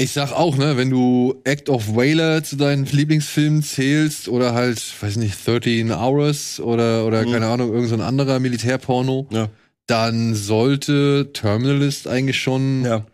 [0.00, 4.82] Ich sag auch, ne, wenn du Act of Whaler zu deinen Lieblingsfilmen zählst oder halt,
[5.02, 7.32] weiß nicht, 13 Hours oder, oder Mhm.
[7.32, 9.50] keine Ahnung, irgendein so ein anderer Militärporno, Ja.
[9.86, 13.04] dann sollte Terminalist eigentlich schon Ja.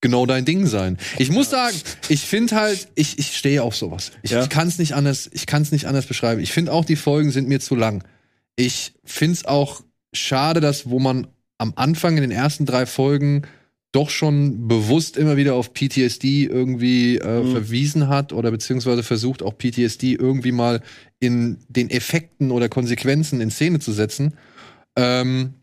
[0.00, 0.98] genau dein Ding sein.
[1.18, 1.76] Ich muss sagen,
[2.08, 4.10] ich finde halt, ich, ich stehe auf sowas.
[4.22, 6.40] Ich, ich kann es nicht anders, ich kann es nicht anders beschreiben.
[6.40, 8.02] Ich finde auch, die Folgen sind mir zu lang.
[8.56, 13.42] Ich finde es auch schade, dass wo man am Anfang in den ersten drei Folgen
[13.94, 17.52] doch schon bewusst immer wieder auf PTSD irgendwie äh, Mhm.
[17.52, 20.82] verwiesen hat oder beziehungsweise versucht auch PTSD irgendwie mal
[21.20, 24.34] in den Effekten oder Konsequenzen in Szene zu setzen.
[24.96, 25.54] Ähm,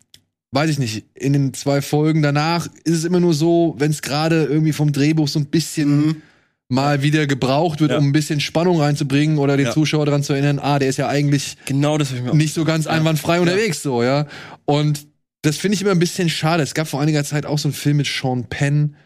[0.50, 4.02] weiß ich nicht, in den zwei Folgen danach ist es immer nur so, wenn es
[4.02, 6.22] gerade irgendwie vom Drehbuch so ein bisschen
[6.68, 7.98] mal wieder gebraucht wird, Ja.
[7.98, 9.72] um ein bisschen Spannung reinzubringen oder den Ja.
[9.72, 13.40] Zuschauer daran zu erinnern, ah, der ist ja eigentlich Genau das nicht so ganz einwandfrei
[13.40, 14.26] unterwegs, so, ja.
[14.64, 15.06] Und
[15.42, 16.62] das finde ich immer ein bisschen schade.
[16.62, 18.96] Es gab vor einiger Zeit auch so einen Film mit Sean Penn,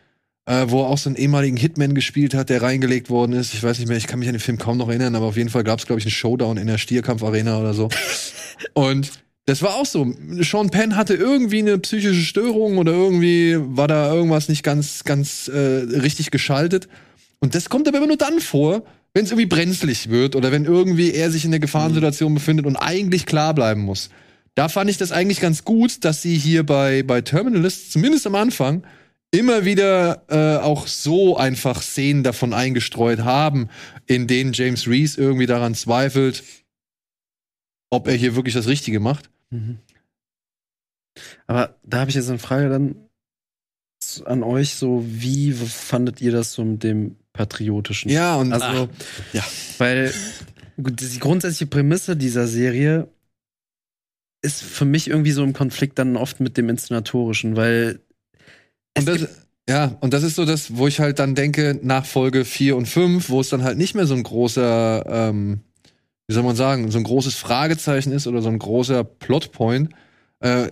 [0.44, 3.54] äh, wo er auch so einen ehemaligen Hitman gespielt hat, der reingelegt worden ist.
[3.54, 5.36] Ich weiß nicht mehr, ich kann mich an den Film kaum noch erinnern, aber auf
[5.36, 7.88] jeden Fall gab es, glaube ich, einen Showdown in der Stierkampfarena oder so.
[8.74, 9.10] Und
[9.46, 10.12] das war auch so.
[10.40, 15.48] Sean Penn hatte irgendwie eine psychische Störung oder irgendwie war da irgendwas nicht ganz, ganz
[15.48, 16.88] äh, richtig geschaltet.
[17.38, 20.64] Und das kommt aber immer nur dann vor, wenn es irgendwie brenzlig wird oder wenn
[20.64, 24.10] irgendwie er sich in der Gefahrensituation befindet und eigentlich klar bleiben muss.
[24.56, 28.34] Da fand ich das eigentlich ganz gut, dass sie hier bei, bei Terminalist, zumindest am
[28.34, 28.86] Anfang,
[29.30, 33.68] immer wieder äh, auch so einfach Szenen davon eingestreut haben,
[34.06, 36.42] in denen James Reese irgendwie daran zweifelt,
[37.90, 39.28] ob er hier wirklich das Richtige macht.
[39.50, 39.78] Mhm.
[41.46, 42.96] Aber da habe ich jetzt eine Frage dann
[44.24, 48.10] an euch, so wie fandet ihr das so mit dem Patriotischen?
[48.10, 48.88] Ja, und Also,
[49.34, 49.44] ja.
[49.76, 50.14] weil
[50.78, 53.08] die grundsätzliche Prämisse dieser Serie
[54.42, 58.00] ist für mich irgendwie so im Konflikt dann oft mit dem Inszenatorischen, weil
[58.96, 59.26] Und das,
[59.68, 62.86] ja, und das ist so das, wo ich halt dann denke, nach Folge 4 und
[62.86, 65.60] 5, wo es dann halt nicht mehr so ein großer, ähm,
[66.28, 69.90] wie soll man sagen, so ein großes Fragezeichen ist oder so ein großer Plotpoint,
[70.40, 70.70] äh,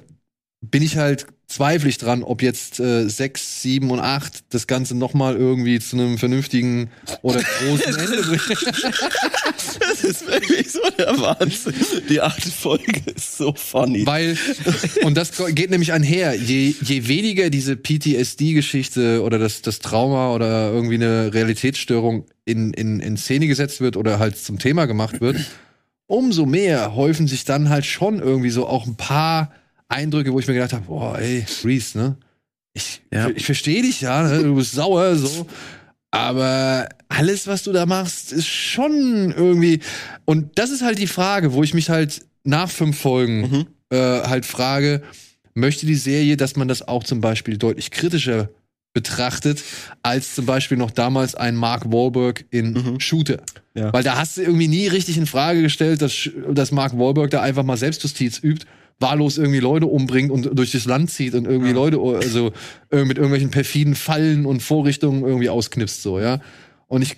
[0.62, 5.36] bin ich halt zweifelig dran, ob jetzt äh, 6, 7 und 8 das Ganze nochmal
[5.36, 6.90] irgendwie zu einem vernünftigen
[7.22, 8.58] oder großen Ende bringen.
[9.80, 11.74] Das ist wirklich so der Wahnsinn.
[12.08, 14.06] Die achte Folge ist so funny.
[14.06, 14.36] Weil,
[15.02, 20.72] und das geht nämlich einher, je, je weniger diese PTSD-Geschichte oder das, das Trauma oder
[20.72, 25.36] irgendwie eine Realitätsstörung in, in, in Szene gesetzt wird oder halt zum Thema gemacht wird,
[26.06, 29.52] umso mehr häufen sich dann halt schon irgendwie so auch ein paar
[29.94, 32.16] Eindrücke, wo ich mir gedacht habe, boah, ey, Reese, ne?
[32.74, 33.28] Ich, Ja.
[33.34, 34.42] ich verstehe dich ja, ne?
[34.42, 35.46] du bist sauer, so.
[36.10, 39.80] Aber alles, was du da machst, ist schon irgendwie.
[40.24, 43.66] Und das ist halt die Frage, wo ich mich halt nach fünf Folgen Mhm.
[43.90, 45.02] äh, halt frage,
[45.54, 48.48] möchte die Serie, dass man das auch zum Beispiel deutlich kritischer
[48.92, 49.62] betrachtet,
[50.04, 53.00] als zum Beispiel noch damals ein Mark Wahlberg in Mhm.
[53.00, 53.42] Shooter.
[53.74, 53.92] Ja.
[53.92, 57.42] Weil da hast du irgendwie nie richtig in Frage gestellt, dass, dass Mark Wahlberg da
[57.42, 58.66] einfach mal Selbstjustiz übt,
[59.00, 62.52] wahllos irgendwie Leute umbringt und durch das Land zieht und irgendwie Leute, also
[62.90, 66.40] äh, mit irgendwelchen perfiden Fallen und Vorrichtungen irgendwie ausknipst, so, ja.
[66.86, 67.16] Und ich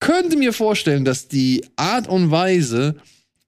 [0.00, 2.96] könnte mir vorstellen, dass die Art und Weise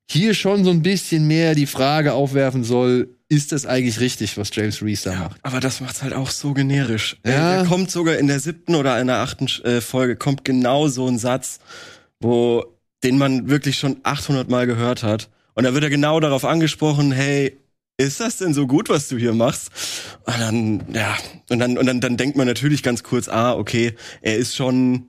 [0.08, 4.54] hier schon so ein bisschen mehr die Frage aufwerfen soll, ist das eigentlich richtig, was
[4.54, 5.40] James Reese da macht?
[5.42, 7.16] Aber das macht's halt auch so generisch.
[7.26, 7.32] Ja.
[7.32, 7.62] Ja.
[7.62, 11.08] Da kommt sogar in der siebten oder in der achten äh, Folge kommt genau so
[11.08, 11.58] ein Satz,
[12.20, 12.64] wo
[13.02, 15.28] den man wirklich schon 800 Mal gehört hat.
[15.56, 17.58] Und da wird er genau darauf angesprochen, hey,
[17.96, 19.70] ist das denn so gut, was du hier machst?
[20.26, 21.16] Und dann, ja,
[21.48, 25.08] und dann, und dann, dann denkt man natürlich ganz kurz, ah, okay, er ist schon,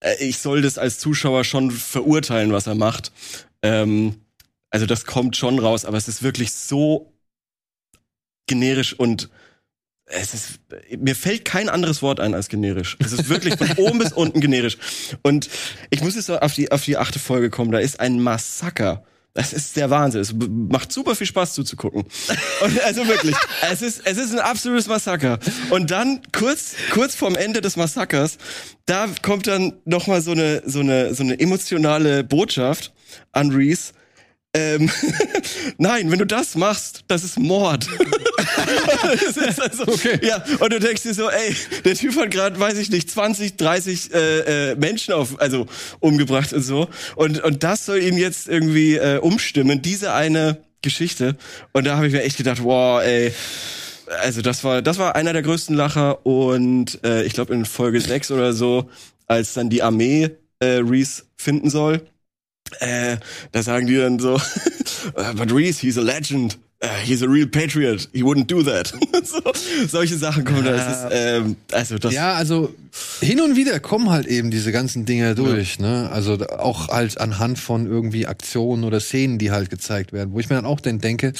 [0.00, 3.12] äh, ich soll das als Zuschauer schon verurteilen, was er macht.
[3.62, 4.16] Ähm,
[4.68, 7.10] also das kommt schon raus, aber es ist wirklich so
[8.46, 9.30] generisch und
[10.04, 10.60] es ist,
[10.98, 12.98] mir fällt kein anderes Wort ein als generisch.
[13.00, 14.76] Es ist wirklich von oben bis unten generisch.
[15.22, 15.48] Und
[15.88, 17.72] ich muss jetzt auf die, auf die achte Folge kommen.
[17.72, 19.04] Da ist ein Massaker.
[19.34, 20.20] Das ist der Wahnsinn.
[20.20, 22.04] Es macht super viel Spaß zuzugucken.
[22.62, 23.34] Und also wirklich,
[23.70, 25.38] es ist, es ist ein absolutes Massaker.
[25.70, 28.36] Und dann kurz, kurz vorm Ende des Massakers,
[28.84, 32.92] da kommt dann noch mal so eine, so eine, so eine emotionale Botschaft
[33.32, 33.92] an Reese.
[34.54, 34.90] Ähm,
[35.78, 37.86] nein, wenn du das machst, das ist Mord.
[39.12, 40.20] das ist also, Okay.
[40.22, 43.56] Ja, und du denkst dir so, ey, der Typ hat gerade, weiß ich nicht, 20,
[43.56, 45.66] 30 äh, äh, Menschen auf, also
[46.00, 46.88] umgebracht und so.
[47.16, 51.36] Und, und das soll ihn jetzt irgendwie äh, umstimmen, diese eine Geschichte.
[51.72, 53.32] Und da habe ich mir echt gedacht, wow, ey.
[54.20, 57.98] Also das war, das war einer der größten Lacher und äh, ich glaube in Folge
[57.98, 58.90] 6 oder so,
[59.26, 62.02] als dann die Armee äh, Reese finden soll,
[62.80, 63.18] äh,
[63.52, 64.34] da sagen die dann so,
[65.16, 66.58] "Uh, but Reese, he's a legend.
[66.84, 68.08] Uh, he's a real patriot.
[68.12, 68.92] He wouldn't do that.
[69.24, 69.40] so,
[69.86, 70.72] solche Sachen kommen da.
[70.74, 72.12] Es ist, ähm, also das.
[72.12, 72.74] Ja, also
[73.20, 76.10] hin und wieder kommen halt eben diese ganzen Dinge durch, ne?
[76.12, 80.40] Also da- auch halt anhand von irgendwie Aktionen oder Szenen, die halt gezeigt werden, wo
[80.40, 81.32] ich mir dann auch dann denke,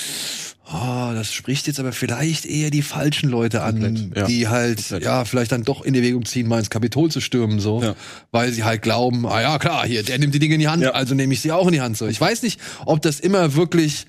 [0.72, 4.24] oh, das spricht jetzt aber vielleicht eher die falschen Leute an, ja.
[4.26, 7.82] die halt ja vielleicht dann doch in Erwägung ziehen, mal ins Kapitol zu stürmen, so,
[7.82, 7.96] Ja.
[8.30, 10.84] weil sie halt glauben, ah ja klar, hier der nimmt die Dinge in die Hand,
[10.84, 10.92] Ja.
[10.92, 11.96] also nehme ich sie auch in die Hand.
[11.98, 14.06] So, ich weiß nicht, ob das immer wirklich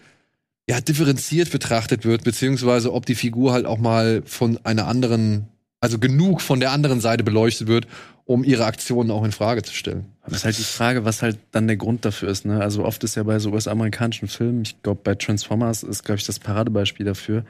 [0.70, 5.48] ja, differenziert betrachtet wird, beziehungsweise ob die Figur halt auch mal von einer anderen,
[5.82, 7.88] also genug von der anderen Seite beleuchtet wird,
[8.26, 10.06] um ihre Aktionen auch in Frage zu stellen.
[10.26, 12.46] Das ist halt die Frage, was halt dann der Grund dafür ist.
[12.46, 12.62] Ne?
[12.62, 16.26] Also oft ist ja bei so US-amerikanischen Filmen, ich glaube bei Transformers ist, glaube ich,
[16.26, 17.44] das Paradebeispiel dafür,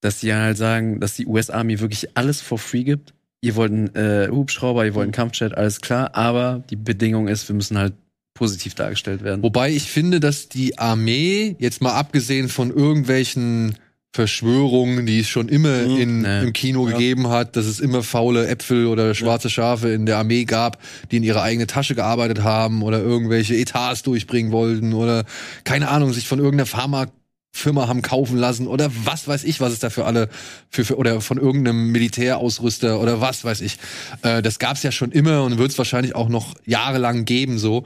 [0.00, 3.12] dass ja halt sagen, dass die US-Army wirklich alles for free gibt.
[3.40, 7.48] Ihr wollt einen äh, Hubschrauber, ihr wollt einen Kampfjet, alles klar, aber die Bedingung ist,
[7.48, 7.94] wir müssen halt
[8.36, 9.42] positiv dargestellt werden.
[9.42, 13.74] Wobei ich finde, dass die Armee, jetzt mal abgesehen von irgendwelchen
[14.12, 15.96] Verschwörungen, die es schon immer Mhm.
[15.98, 16.40] in, Ja.
[16.42, 16.92] im Kino Ja.
[16.94, 21.18] gegeben hat, dass es immer faule Äpfel oder schwarze Schafe in der Armee gab, die
[21.18, 25.24] in ihre eigene Tasche gearbeitet haben oder irgendwelche Etats durchbringen wollten oder
[25.64, 27.08] keine Ahnung, sich von irgendeiner Pharma
[27.56, 30.28] Firma haben kaufen lassen oder was weiß ich, was es da für alle
[30.70, 33.78] für, für oder von irgendeinem Militärausrüster oder was weiß ich.
[34.22, 37.58] Äh, das gab's ja schon immer und wird es wahrscheinlich auch noch jahrelang geben.
[37.58, 37.84] So,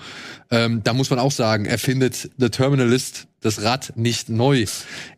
[0.51, 4.67] ähm, da muss man auch sagen, er findet The Terminalist das Rad nicht neu.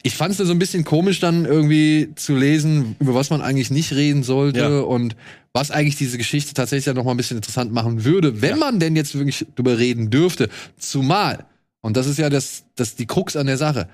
[0.02, 3.70] Ich fand es so ein bisschen komisch dann irgendwie zu lesen, über was man eigentlich
[3.70, 4.80] nicht reden sollte Ja.
[4.80, 5.16] und
[5.52, 8.78] was eigentlich diese Geschichte tatsächlich ja noch mal ein bisschen interessant machen würde, wenn man
[8.78, 10.48] denn jetzt wirklich drüber reden dürfte.
[10.78, 11.44] Zumal,
[11.80, 13.88] und das ist ja das, das die Krux an der Sache,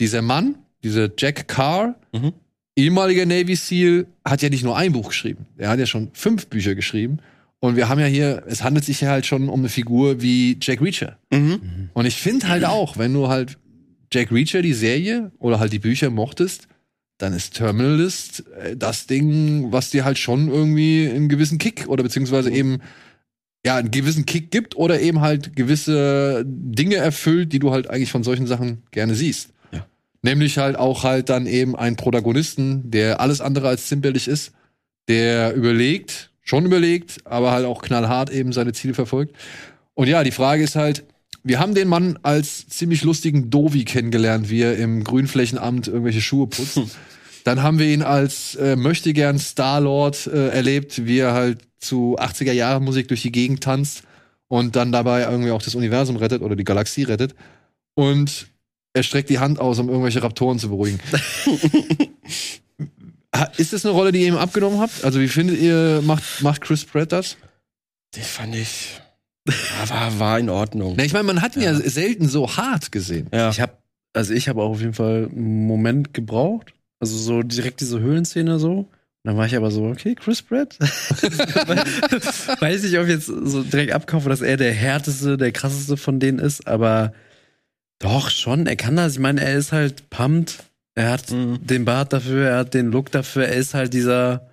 [0.00, 2.32] dieser Mann, dieser Jack Carr, Mhm.
[2.76, 5.46] ehemaliger Navy SEAL, hat ja nicht nur ein Buch geschrieben.
[5.58, 7.18] Er hat ja schon fünf Bücher geschrieben.
[7.62, 10.56] Und wir haben ja hier, es handelt sich ja halt schon um eine Figur wie
[10.62, 11.18] Jack Reacher.
[11.30, 11.90] Mhm.
[11.92, 13.58] Und ich finde halt auch, wenn du halt
[14.12, 16.68] Jack Reacher, die Serie oder halt die Bücher mochtest,
[17.18, 22.02] dann ist Terminalist äh, das Ding, was dir halt schon irgendwie einen gewissen Kick oder
[22.02, 22.78] beziehungsweise eben
[23.64, 28.10] ja einen gewissen Kick gibt oder eben halt gewisse Dinge erfüllt, die du halt eigentlich
[28.10, 29.50] von solchen Sachen gerne siehst.
[30.22, 34.52] Nämlich halt auch halt dann eben einen Protagonisten, der alles andere als zimperlich ist,
[35.08, 39.34] der überlegt, schon überlegt, aber halt auch knallhart eben seine Ziele verfolgt.
[39.94, 41.04] Und ja, die Frage ist halt,
[41.42, 46.46] wir haben den Mann als ziemlich lustigen Dovi kennengelernt, wie er im Grünflächenamt irgendwelche Schuhe
[46.46, 46.80] putzt.
[47.44, 52.52] Dann haben wir ihn als äh, möchtegern Starlord äh, erlebt, wie er halt zu 80er
[52.52, 54.02] Jahre Musik durch die Gegend tanzt
[54.48, 57.34] und dann dabei irgendwie auch das Universum rettet oder die Galaxie rettet.
[57.94, 58.49] Und
[58.92, 61.00] er streckt die Hand aus, um irgendwelche Raptoren zu beruhigen.
[63.56, 65.04] Ist das eine Rolle, die ihr ihm abgenommen habt?
[65.04, 67.36] Also wie findet ihr, macht, macht Chris Pratt das?
[68.14, 69.00] Die fand ich.
[69.48, 70.94] Ja, war, war in Ordnung.
[70.96, 71.72] Na, ich meine, man hat ihn ja.
[71.72, 71.78] Ja.
[71.78, 73.28] selten so hart gesehen.
[73.32, 73.50] Ja.
[73.50, 73.72] Ich habe,
[74.12, 76.74] also ich habe auch auf jeden Fall einen Moment gebraucht.
[76.98, 78.78] Also so direkt diese Höhlenszene so.
[78.78, 78.88] Und
[79.24, 80.76] dann war ich aber so, okay, Chris Pratt.
[82.60, 86.18] Weiß nicht, ob ich jetzt so direkt abkaufe, dass er der härteste, der krasseste von
[86.18, 87.12] denen ist, aber
[88.00, 89.12] doch schon, er kann das.
[89.12, 90.64] Ich meine, er ist halt pumped.
[90.96, 91.64] Er hat Mhm.
[91.64, 94.50] den Bart dafür, er hat den Look dafür, er ist halt dieser.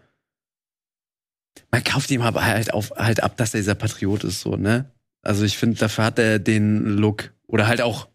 [1.72, 4.92] Man kauft ihm aber halt, auf, halt ab, dass er dieser Patriot ist, so, ne?
[5.24, 7.34] Also ich finde, dafür hat er den Look.
[7.48, 8.08] Oder halt auch,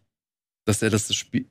[0.65, 1.45] dass er das Spiel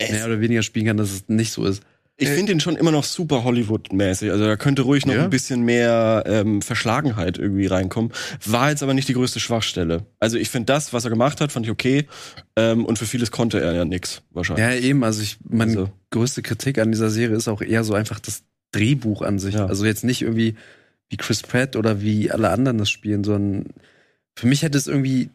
[0.00, 1.82] mehr oder weniger spielen kann, dass es nicht so ist.
[2.18, 4.30] Ich finde ihn schon immer noch super Hollywood-mäßig.
[4.30, 5.24] Also da könnte ruhig noch Ja.
[5.24, 8.10] ein bisschen mehr ähm, Verschlagenheit irgendwie reinkommen.
[8.46, 10.06] War jetzt aber nicht die größte Schwachstelle.
[10.18, 12.06] Also ich finde das, was er gemacht hat, fand ich okay.
[12.56, 14.64] Ähm, und für vieles konnte er ja nix wahrscheinlich.
[14.64, 15.04] Ja, eben.
[15.04, 15.90] Also ich, meine Also.
[16.10, 19.54] größte Kritik an dieser Serie ist auch eher so einfach das Drehbuch an sich.
[19.54, 19.66] Ja.
[19.66, 20.56] Also jetzt nicht irgendwie
[21.10, 23.66] wie Chris Pratt oder wie alle anderen das spielen, sondern
[24.34, 25.28] für mich hätte es irgendwie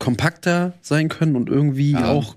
[0.00, 2.08] kompakter sein können und irgendwie Ja.
[2.10, 2.36] auch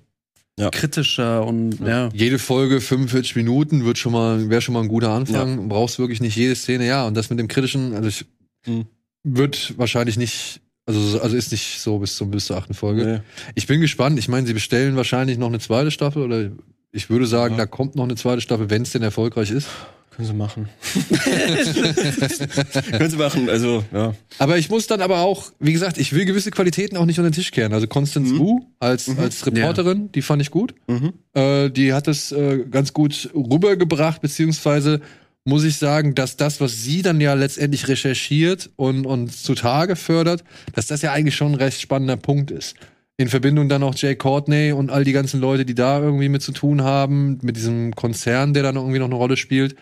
[0.61, 0.69] Ja.
[0.69, 2.09] kritischer und ja.
[2.13, 5.67] Jede Folge 45 Minuten wird schon mal, wäre schon mal ein guter Anfang.
[5.67, 7.05] Brauchst wirklich nicht jede Szene, ja.
[7.07, 8.25] Und das mit dem kritischen, also ich,
[8.65, 8.85] Hm.
[9.23, 13.05] wird wahrscheinlich nicht, also, also ist nicht so bis zum bis zur achten Folge.
[13.05, 13.19] Nee.
[13.55, 14.19] Ich bin gespannt.
[14.19, 16.51] Ich meine, sie bestellen wahrscheinlich noch eine zweite Staffel oder
[16.91, 17.61] ich würde sagen, Ja.
[17.61, 19.67] da kommt noch eine zweite Staffel, wenn es denn erfolgreich ist.
[20.13, 20.67] Können sie machen.
[22.91, 24.13] Können sie machen, also, ja.
[24.39, 27.29] Aber ich muss dann aber auch, wie gesagt, ich will gewisse Qualitäten auch nicht unter
[27.29, 27.73] den Tisch kehren.
[27.73, 28.39] Also Constance Mhm.
[28.39, 29.19] Wu als, Mhm.
[29.19, 30.75] als Reporterin, die fand ich gut.
[30.87, 31.13] Mhm.
[31.33, 34.99] Äh, die hat es äh, ganz gut rübergebracht, beziehungsweise
[35.43, 40.43] muss ich sagen, dass das, was sie dann ja letztendlich recherchiert und, und zutage fördert,
[40.73, 42.75] dass das ja eigentlich schon ein recht spannender Punkt ist.
[43.17, 46.41] In Verbindung dann auch Jay Courtney und all die ganzen Leute, die da irgendwie mit
[46.41, 49.75] zu tun haben, mit diesem Konzern, der dann irgendwie noch eine Rolle spielt.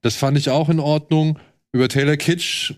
[0.00, 1.38] Das fand ich auch in Ordnung.
[1.72, 2.72] Über Taylor Kitsch,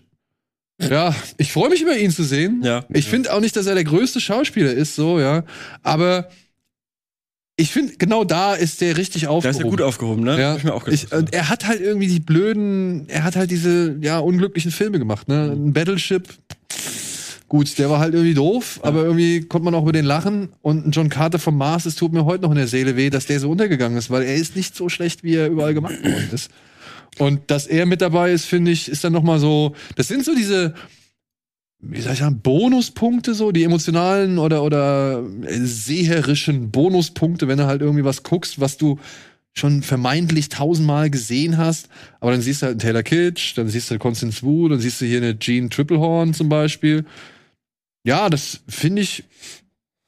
[0.81, 2.61] ja, ich freue mich über ihn zu sehen.
[2.63, 2.85] Ja.
[2.89, 5.43] Ich finde auch nicht, dass er der größte Schauspieler ist, so, ja.
[5.81, 6.29] Aber
[7.55, 9.57] ich finde, genau da ist der richtig Da aufgehoben.
[9.59, 10.39] ist er gut aufgehoben, ne?
[10.39, 11.33] Ja, ich mir auch ich, gedacht.
[11.33, 15.27] äh, er hat halt irgendwie die blöden, er hat halt diese, ja, unglücklichen Filme gemacht,
[15.27, 15.51] ne?
[15.51, 16.27] Ein Battleship,
[17.53, 20.49] gut, der war halt irgendwie doof, aber irgendwie konnte man auch über den lachen.
[20.63, 23.27] Und John Carter vom Mars, es tut mir heute noch in der Seele weh, dass
[23.27, 26.29] der so untergegangen ist, weil er ist nicht so schlecht, wie er überall gemacht worden
[26.31, 26.49] ist.
[27.19, 30.25] Und dass er mit dabei ist, finde ich, ist dann noch mal so, das sind
[30.25, 30.73] so diese,
[31.79, 37.67] wie soll ich sagen, Bonuspunkte so, die emotionalen oder, oder äh, seherischen Bonuspunkte, wenn du
[37.67, 38.97] halt irgendwie was guckst, was du
[39.53, 41.89] schon vermeintlich tausendmal gesehen hast,
[42.19, 44.99] aber dann siehst du halt einen Taylor Kitsch, dann siehst du Constance Wu, dann siehst
[45.01, 47.05] du hier eine Jean Triplehorn zum Beispiel.
[48.03, 49.23] Ja, das finde ich,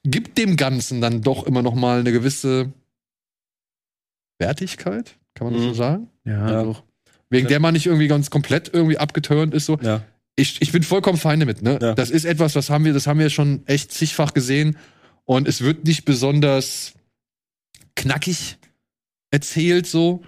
[0.04, 2.72] gibt dem Ganzen dann doch immer noch mal eine gewisse
[4.38, 5.68] Wertigkeit, kann man das Mhm.
[5.68, 6.10] so sagen?
[6.24, 6.62] Ja, Ja.
[6.62, 6.82] doch.
[7.30, 10.02] Wegen der man nicht irgendwie ganz komplett irgendwie abgeturnt ist, so ja.
[10.36, 11.78] ich, ich bin vollkommen fein damit, ne?
[11.82, 11.94] Ja.
[11.94, 14.76] Das ist etwas, was haben wir, das haben wir schon echt zigfach gesehen.
[15.24, 16.92] Und es wird nicht besonders
[17.96, 18.58] knackig
[19.32, 20.22] erzählt, so.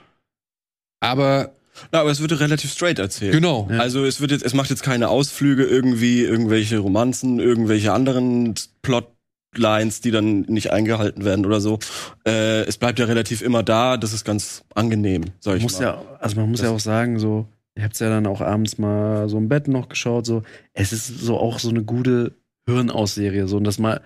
[0.98, 1.54] Aber
[1.92, 3.32] Na, aber es wird relativ straight erzählt.
[3.32, 3.68] genau.
[3.70, 3.78] Ja.
[3.78, 9.08] Also es wird jetzt, es macht jetzt keine Ausflüge irgendwie, irgendwelche Romanzen, irgendwelche anderen Plot
[9.56, 11.78] Lines, die dann nicht eingehalten werden oder so.
[12.26, 15.84] Äh, es bleibt ja relativ immer da, das ist ganz angenehm, sag ich muss mal.
[15.84, 18.76] ja, also man muss Das- ja auch sagen, so, ihr habt's ja dann auch abends
[18.76, 20.42] mal so im Bett noch geschaut, so,
[20.74, 22.34] es ist so auch so eine gute
[22.68, 24.02] Hirnausserie, so, und das mal,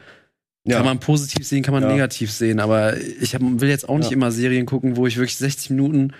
[0.64, 0.76] ja.
[0.76, 1.88] kann man positiv sehen, kann man Ja.
[1.90, 4.16] negativ sehen, aber ich hab, will jetzt auch nicht Ja.
[4.16, 6.12] immer Serien gucken, wo ich wirklich 60 Minuten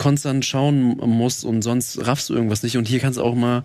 [0.00, 3.62] konstant schauen muss und sonst raffst du irgendwas nicht und hier kannst du auch mal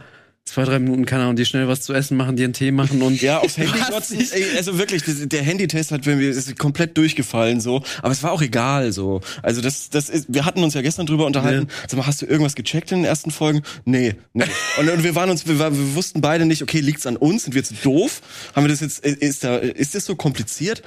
[0.48, 3.02] zwei, drei Minuten, keine Ahnung, dir schnell was zu essen machen, dir einen Tee machen
[3.02, 4.20] und Ja, aufs Handy glotzen.
[4.32, 8.44] Ey, also wirklich, der Handytest hat mir ist komplett durchgefallen so, aber es war auch
[8.44, 9.22] egal so.
[9.42, 11.68] Also das das ist wir hatten uns ja gestern drüber unterhalten.
[11.88, 13.64] Sag mal, hast du irgendwas gecheckt in den ersten Folgen?
[13.86, 14.44] Nee, nee.
[14.80, 17.46] Und, und wir waren uns wir, wir wussten beide nicht, okay, liegt's an uns?
[17.46, 18.22] Sind wir jetzt doof?
[18.54, 20.84] Haben wir das jetzt ist da ist das so kompliziert?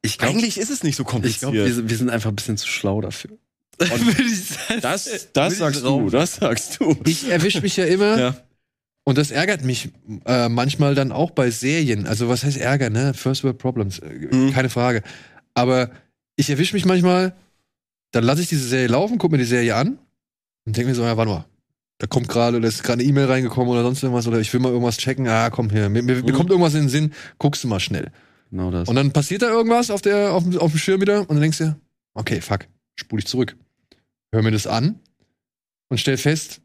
[0.00, 1.40] ich glaube, Eigentlich ist es nicht so ich kompliziert.
[1.40, 3.32] glaub, wir, sind- wir sind einfach ein bisschen zu schlau dafür.
[3.80, 6.96] Und das das sagst du, das sagst du.
[7.06, 8.36] Ich erwische mich ja immer, Ja.
[9.04, 9.90] und das ärgert mich
[10.26, 12.06] äh, manchmal dann auch bei Serien.
[12.06, 13.14] Also was heißt Ärger, ne?
[13.14, 14.52] First World Problems, äh, Mhm.
[14.52, 15.02] keine Frage.
[15.54, 15.90] Aber
[16.36, 17.34] ich erwische mich manchmal,
[18.12, 19.98] dann lasse ich diese Serie laufen, gucke mir die Serie an
[20.66, 21.44] und denke mir so, ja, warte mal.
[22.00, 24.60] Da kommt gerade, da ist gerade eine E-Mail reingekommen oder sonst irgendwas, oder ich will
[24.60, 25.26] mal irgendwas checken.
[25.28, 26.32] Ah, komm hier, mir, mir, mir Mhm.
[26.36, 28.12] kommt irgendwas in den Sinn, guckst du mal schnell.
[28.50, 28.88] Genau das.
[28.88, 31.40] Und dann passiert da irgendwas auf, der, auf, dem- auf dem Schirm wieder und dann
[31.40, 31.76] denkst du,
[32.14, 33.56] okay, fuck, spule ich zurück.
[34.32, 35.00] Hör mir das an
[35.88, 36.60] und stell fest,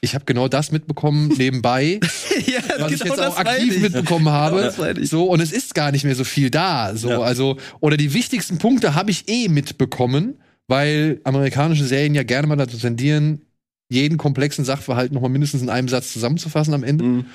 [0.00, 2.00] ich habe genau das mitbekommen nebenbei,
[2.46, 3.80] ja, was ich genau jetzt auch aktiv ich.
[3.82, 4.56] mitbekommen habe.
[4.62, 5.08] Genau meine ich.
[5.10, 6.94] so, und es ist gar nicht mehr so viel da.
[6.96, 7.20] So, Ja.
[7.20, 12.56] also, oder die wichtigsten Punkte habe ich eh mitbekommen, weil amerikanische Serien ja gerne mal
[12.56, 13.42] dazu tendieren,
[13.88, 17.04] jeden komplexen Sachverhalt nochmal mindestens in einem Satz zusammenzufassen am Ende.
[17.04, 17.26] Mhm.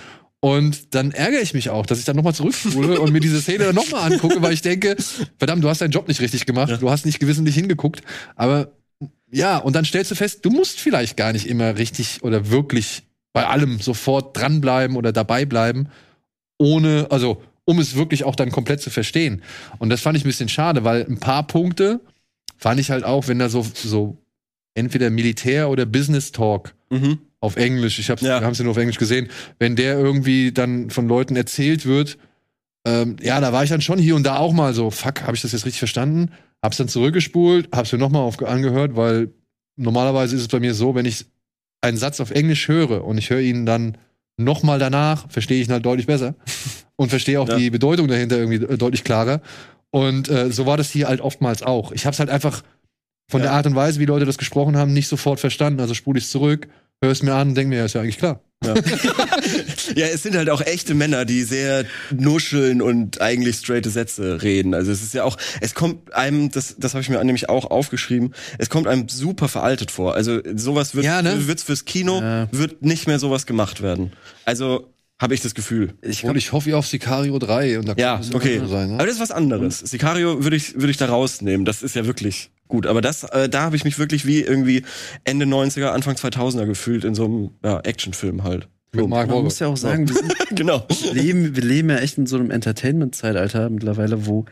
[0.44, 3.66] Und dann ärgere ich mich auch, dass ich dann nochmal zurückspule und mir diese Szene
[3.66, 4.96] dann nochmal angucke, weil ich denke,
[5.38, 6.78] verdammt, du hast deinen Job nicht richtig gemacht, Ja.
[6.78, 8.02] du hast nicht gewissentlich hingeguckt.
[8.36, 8.72] Aber
[9.32, 13.04] ja, und dann stellst du fest, du musst vielleicht gar nicht immer richtig oder wirklich
[13.34, 15.88] bei allem sofort dranbleiben oder dabei bleiben,
[16.58, 19.42] ohne, also um es wirklich auch dann komplett zu verstehen.
[19.80, 22.02] Und das fand ich ein bisschen schade, weil ein paar Punkte
[22.58, 24.18] fand ich halt auch, wenn da so, so
[24.74, 27.20] entweder Militär oder Business Talk Mhm.
[27.40, 28.40] auf Englisch, ich hab's, Ja.
[28.42, 29.30] wir haben es ja nur auf Englisch gesehen,
[29.60, 32.18] wenn der irgendwie dann von Leuten erzählt wird,
[32.86, 35.36] ähm, ja, da war ich dann schon hier und da auch mal so, fuck, habe
[35.36, 36.32] ich das jetzt richtig verstanden?
[36.64, 39.34] Hab's dann zurückgespult, hab's mir nochmal angehört, weil
[39.78, 41.26] normalerweise ist es bei mir so, wenn ich
[41.82, 43.98] einen Satz auf Englisch höre und ich höre ihn dann
[44.38, 46.36] nochmal danach, verstehe ich ihn halt deutlich besser
[46.96, 47.58] und verstehe auch Ja.
[47.58, 49.42] die Bedeutung dahinter irgendwie äh, deutlich klarer.
[49.90, 51.92] Und äh, so war das hier halt oftmals auch.
[51.92, 52.64] Ich hab's halt einfach
[53.30, 53.48] von Ja.
[53.48, 55.80] der Art und Weise, wie Leute das gesprochen haben, nicht sofort verstanden.
[55.80, 56.68] Also spule ich zurück,
[57.04, 58.42] höre es mir an und denke mir, ja, ist ja eigentlich klar.
[59.96, 64.74] Ja, es sind halt auch echte Männer, die sehr nuscheln und eigentlich straighte Sätze reden.
[64.74, 67.66] Also es ist ja auch, es kommt einem, das, das habe ich mir nämlich auch
[67.70, 70.14] aufgeschrieben, es kommt einem super veraltet vor.
[70.16, 71.48] Also sowas wird Ja, ne?
[71.48, 72.48] wird's fürs Kino, Ja.
[72.52, 74.14] wird nicht mehr sowas gemacht werden.
[74.46, 75.94] Also habe ich das Gefühl.
[76.02, 78.62] Ich Und ich hoffe auf Sicario 3 und da Ja, kann es okay.
[78.68, 78.92] sein.
[78.94, 79.06] Aber Ne?
[79.06, 79.80] das ist was anderes.
[79.80, 81.66] Sicario würde ich, würde ich da rausnehmen.
[81.66, 82.88] Das ist ja wirklich gut.
[82.88, 84.84] Aber das, äh, da habe ich mich wirklich wie irgendwie
[85.24, 88.68] Ende 90er, Anfang 2000er gefühlt in so einem ja, Actionfilm halt.
[88.94, 90.86] Mit Mark man muss ja auch sagen, wir, sind, genau.
[90.90, 94.46] wir leben, wir leben ja echt in so einem Entertainment-Zeitalter mittlerweile, wo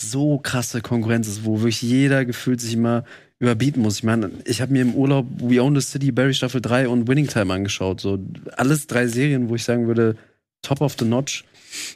[0.00, 3.04] so krasse Konkurrenz ist, wo wirklich jeder gefühlt sich immer
[3.38, 3.96] überbieten muss.
[3.96, 7.08] Ich meine, ich habe mir im Urlaub We Own the City, Barry Staffel 3 und
[7.08, 8.00] Winning Time angeschaut.
[8.00, 8.18] So
[8.56, 10.16] alles drei Serien, wo ich sagen würde,
[10.62, 11.44] top of the notch.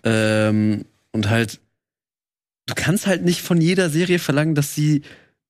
[0.05, 1.61] Ähm, und halt,
[2.67, 5.03] du kannst halt nicht von jeder Serie verlangen, dass sie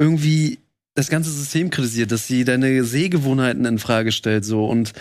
[0.02, 0.58] irgendwie
[0.94, 4.92] das ganze System kritisiert, dass sie deine Sehgewohnheiten in Frage stellt, so und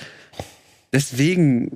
[0.94, 1.72] deswegen,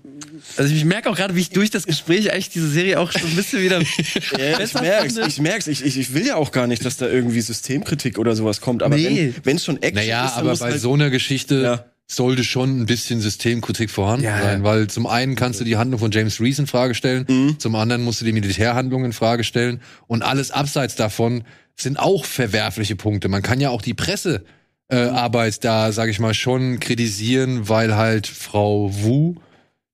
[0.58, 3.30] also ich merke auch gerade, wie ich durch das Gespräch eigentlich diese Serie auch schon
[3.30, 3.82] ein bisschen wieder
[4.38, 5.28] Ja, ich merk's, finde.
[5.28, 5.68] ich merk's.
[5.68, 8.84] Ich, ich, ich will ja auch gar nicht, dass da irgendwie Systemkritik oder sowas kommt.
[8.84, 9.34] Aber Nee.
[9.36, 11.86] wenn wenn's schon Action Naja, ist, dann aber bei halt, so einer Geschichte Ja.
[12.08, 14.42] sollte schon ein bisschen Systemkritik vorhanden Ja.
[14.42, 17.60] sein, weil zum einen kannst du die Handlung von James Reese in Frage stellen, Mhm.
[17.60, 21.44] zum anderen musst du die Militärhandlung in Frage stellen und alles abseits davon
[21.76, 23.28] sind auch verwerfliche Punkte.
[23.28, 28.28] Man kann ja auch die Pressearbeit äh, da, sage ich mal, schon kritisieren, weil halt
[28.28, 29.36] Frau Wu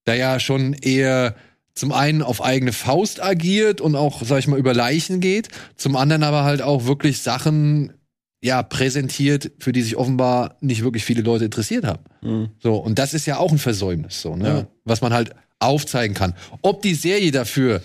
[0.06, 1.36] da ja schon eher
[1.74, 5.96] zum einen auf eigene Faust agiert und auch, sag ich mal, über Leichen geht, zum
[5.96, 7.94] anderen aber halt auch wirklich Sachen
[8.42, 12.04] ja präsentiert, für die sich offenbar nicht wirklich viele Leute interessiert haben.
[12.22, 12.50] Mhm.
[12.60, 14.48] So, und das ist ja auch ein Versäumnis, so, ne?
[14.48, 14.68] Ja.
[14.84, 16.34] Was man halt aufzeigen kann.
[16.62, 17.82] Ob die Serie dafür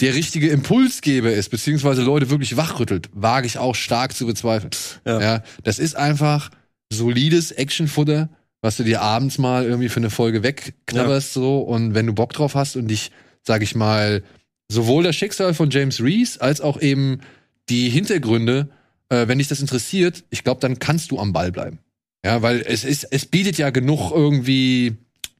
[0.00, 4.70] der richtige Impulsgeber ist, beziehungsweise Leute wirklich wachrüttelt, wage ich auch stark zu bezweifeln.
[5.06, 5.20] Ja.
[5.20, 5.42] Ja.
[5.64, 6.50] das ist einfach
[6.92, 8.28] solides Actionfutter,
[8.60, 11.60] was du dir abends mal irgendwie für eine Folge wegknabberst, so.
[11.60, 13.10] Und wenn du Bock drauf hast und dich,
[13.42, 14.22] sag ich mal,
[14.68, 17.20] sowohl das Schicksal von James Reese als auch eben
[17.68, 18.68] die Hintergründe,
[19.08, 21.78] äh, wenn dich das interessiert, ich glaube, dann kannst du am Ball bleiben.
[22.24, 24.96] Ja, weil es ist, es bietet ja genug irgendwie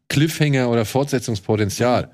[0.08, 2.10] Cliffhanger oder Fortsetzungspotenzial.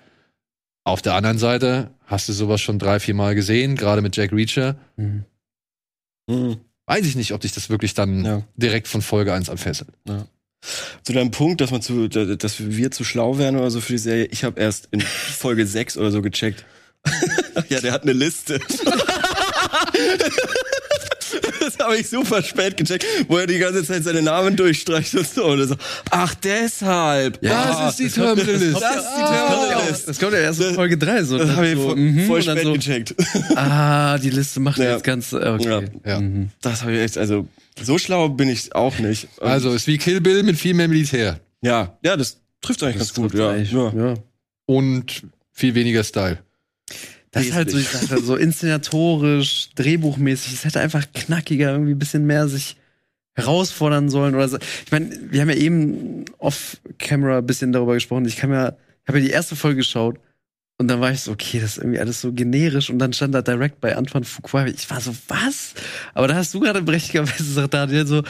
[0.85, 4.33] Auf der anderen Seite hast du sowas schon drei, vier Mal gesehen, gerade mit Jack
[4.33, 4.77] Reacher.
[4.97, 5.25] Mhm.
[6.29, 6.57] Mhm.
[6.87, 8.43] Weiß ich nicht, ob dich das wirklich dann Ja.
[8.57, 9.89] direkt von Folge 1 anfesselt.
[11.03, 13.99] Zu deinem Punkt, dass man zu, dass wir zu schlau wären oder so für die
[13.99, 16.65] Serie, ich habe erst in Folge 6 oder so gecheckt.
[17.69, 18.61] ja, der hat eine Liste.
[21.65, 25.29] Das habe ich super spät gecheckt, wo er die ganze Zeit seine Namen durchstreicht und
[25.29, 25.45] so.
[25.47, 25.77] Und so
[26.11, 27.41] ach, deshalb.
[27.41, 28.75] Das ist die Terminal List.
[28.83, 30.09] Das ist die Das Terminal kommt ja- List.
[30.09, 31.25] das kommt ja erst in Folge 3.
[31.25, 33.15] So, Das habe ich so, voll, mhm, voll spät so, gecheckt.
[33.57, 34.93] Ah, die Liste macht Ja.
[34.93, 35.33] jetzt ganz.
[35.33, 35.89] äh, Okay.
[36.05, 36.11] Ja.
[36.15, 36.21] Ja.
[36.21, 36.51] Mhm.
[36.63, 37.47] Das habe ich echt, also
[37.81, 39.29] so schlau bin ich auch nicht.
[39.39, 42.97] Und Also ist wie Kill Bill mit viel mehr Militär ja, ja, das trifft eigentlich
[42.99, 43.39] Das ganz gut.
[43.39, 43.93] Ja, ja.
[43.95, 44.15] ja.
[44.67, 46.39] und viel weniger Style.
[47.33, 50.53] Das ist halt so, ich sag, so inszenatorisch, drehbuchmäßig.
[50.53, 52.77] Es hätte einfach knackiger, irgendwie ein bisschen mehr sich
[53.35, 54.59] herausfordern sollen oder so.
[54.85, 58.27] Ich meine, wir haben ja eben off-camera ein bisschen darüber gesprochen.
[58.27, 60.19] Ich kann ja, ich habe ja die erste Folge geschaut
[60.77, 63.35] und dann war ich so, okay, das ist irgendwie alles so generisch und dann stand
[63.35, 64.67] da direkt bei Antoine Fuqua.
[64.67, 65.73] Ich war so, was?
[66.13, 68.23] Aber da hast du gerade berechtigerweise gesagt, Daniel, so,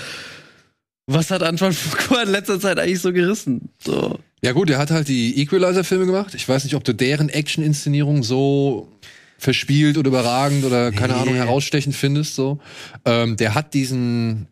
[1.06, 3.70] was hat Antoine Fuqua in letzter Zeit eigentlich so gerissen?
[3.82, 4.20] So.
[4.44, 6.34] Ja gut, er hat halt die Equalizer-Filme gemacht.
[6.34, 8.88] Ich weiß nicht, ob du deren Action-Inszenierung so
[9.38, 11.20] verspielt oder überragend oder keine Nee.
[11.20, 12.34] Ahnung herausstechend findest.
[12.34, 12.58] So,
[13.04, 14.48] ähm, der hat diesen,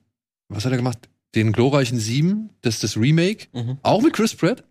[0.48, 0.98] was hat er gemacht?
[1.34, 3.78] Den glorreichen Sieben, das ist das Remake, Mhm.
[3.82, 4.64] auch mit Chris Pratt.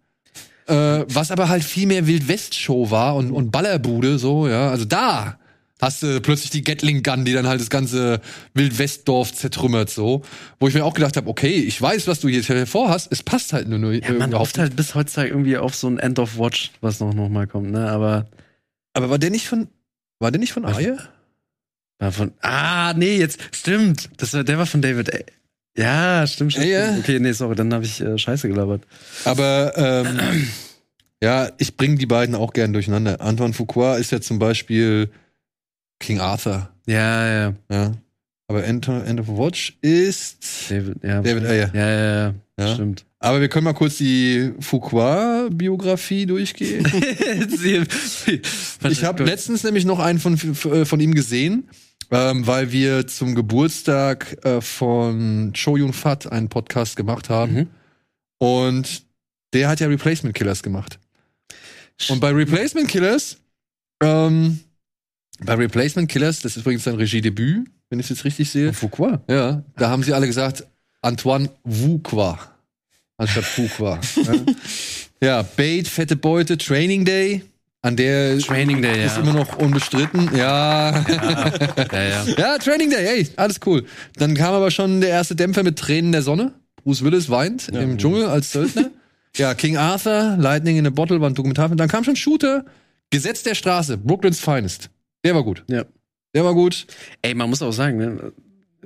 [0.67, 4.69] Äh, was aber halt viel mehr Wild-West-Show war und, und Ballerbude, so, ja.
[4.69, 5.38] Also da
[5.79, 8.21] hast du plötzlich die Gatling Gun, die dann halt das ganze
[8.53, 10.23] Wild-West-Dorf zertrümmert, so.
[10.59, 13.53] Wo ich mir auch gedacht habe, okay, ich weiß, was du jetzt vorhast, es passt
[13.53, 16.37] halt nur, nur Ja, man hofft halt bis heutzutage irgendwie auf so ein End of
[16.37, 17.89] Watch, was noch, noch mal kommt, ne?
[17.89, 18.27] Aber
[18.93, 19.67] Aber war der nicht von,
[20.19, 20.65] war der nicht von?
[20.65, 20.97] Aye?
[21.99, 22.31] war von.
[22.41, 24.09] Ah, nee, jetzt stimmt.
[24.17, 25.13] Das war, der war von David.
[25.13, 25.19] A.
[25.77, 26.67] Ja, stimmt, stimmt.
[26.67, 26.97] Ja, ja.
[26.97, 28.83] Okay, nee, sorry, dann habe ich äh, Scheiße gelabert.
[29.25, 30.19] Aber ähm,
[31.23, 33.21] ja, ich bringe die beiden auch gern durcheinander.
[33.21, 35.09] Antoine Fuqua ist ja zum Beispiel
[35.99, 36.69] King Arthur.
[36.85, 37.53] Ja, ja.
[37.69, 37.93] Ja.
[38.47, 41.21] Aber End, End of Watch ist David, ja.
[41.21, 41.71] David Ayer.
[41.73, 42.33] Ja, ja, ja.
[42.59, 42.73] Ja.
[42.73, 43.05] Stimmt.
[43.19, 46.85] Aber wir können mal kurz die Fuqua-Biografie durchgehen.
[48.89, 51.69] Ich habe letztens nämlich noch einen von, von ihm gesehen,
[52.11, 57.53] ähm, weil wir zum Geburtstag äh, von Cho Yun Fat einen Podcast gemacht haben.
[57.53, 57.67] Mhm.
[58.37, 59.03] Und
[59.53, 60.99] der hat ja Replacement Killers gemacht.
[62.09, 63.37] Und bei Replacement Killers,
[64.01, 64.61] ähm,
[65.45, 68.73] bei Replacement Killers, das ist übrigens sein Regiedebüt, wenn ich es jetzt richtig sehe.
[68.73, 69.21] Fuqua.
[69.29, 70.65] Ja, da haben sie alle gesagt,
[71.01, 72.39] Antoine Fuqua.
[73.17, 73.99] Anstatt Fuqua.
[74.15, 74.33] ja.
[75.21, 77.43] ja, Bait, fette Beute, Training Day.
[77.81, 79.23] An der Training Day, ist ja.
[79.23, 80.29] immer noch unbestritten.
[80.35, 80.99] Ja.
[81.91, 82.25] Ja, ja.
[82.37, 83.85] ja, Training Day, hey, alles cool.
[84.17, 86.53] Dann kam aber schon der erste Dämpfer mit Tränen der Sonne.
[86.83, 88.91] Bruce Willis weint im Dschungel als Söldner.
[89.37, 91.77] ja, King Arthur, Lightning in a Bottle war ein Dokumentarfilm.
[91.77, 92.65] Dann kam schon Shooter,
[93.11, 94.89] Gesetz der Straße, Brooklyn's Finest.
[95.23, 95.63] Der war gut.
[95.67, 95.85] Ja.
[96.33, 96.85] Der war gut.
[97.21, 98.31] Ey, man muss auch sagen, ne?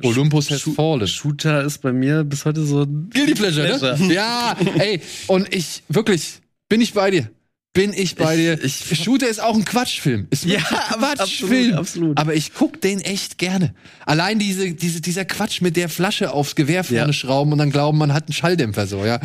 [0.01, 1.05] Olympus has fallen.
[1.07, 2.85] Shooter ist bei mir bis heute so.
[2.87, 4.13] Guilty Pleasure, ne?
[4.13, 7.29] Ja, ey, und ich, wirklich, bin ich bei dir.
[7.75, 8.63] Bin ich bei Ich- dir.
[8.63, 10.27] ich- Shooter ist auch ein Quatschfilm.
[10.29, 11.73] Ist Ja, ein absolut, Quatschfilm.
[11.75, 12.17] absolut.
[12.19, 13.73] Aber ich guck den echt gerne.
[14.05, 17.13] Allein diese, diese, dieser Quatsch mit der Flasche aufs Gewehr vorne Ja.
[17.13, 19.19] schrauben und dann glauben, man hat einen Schalldämpfer so, ja.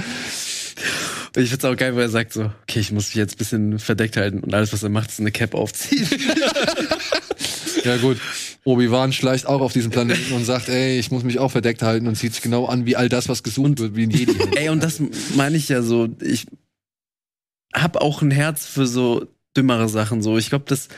[1.39, 3.79] Ich find's auch geil, weil er sagt so, okay, ich muss mich jetzt ein bisschen
[3.79, 6.07] verdeckt halten und alles, was er macht, ist eine Cap aufziehen.
[7.85, 8.19] Ja, gut.
[8.65, 12.09] Obi-Wan schleicht auch auf diesen Planeten und sagt, ey, ich muss mich auch verdeckt halten
[12.09, 14.35] und zieht sich genau an wie all das, was gesucht wird, wie ein Jedi.
[14.57, 15.01] Ey, und das
[15.37, 16.09] meine ich ja so.
[16.21, 16.47] Ich
[17.73, 19.27] hab auch ein Herz für so
[19.57, 20.23] dümmere Sachen.
[20.23, 20.89] So, ich glaube, das,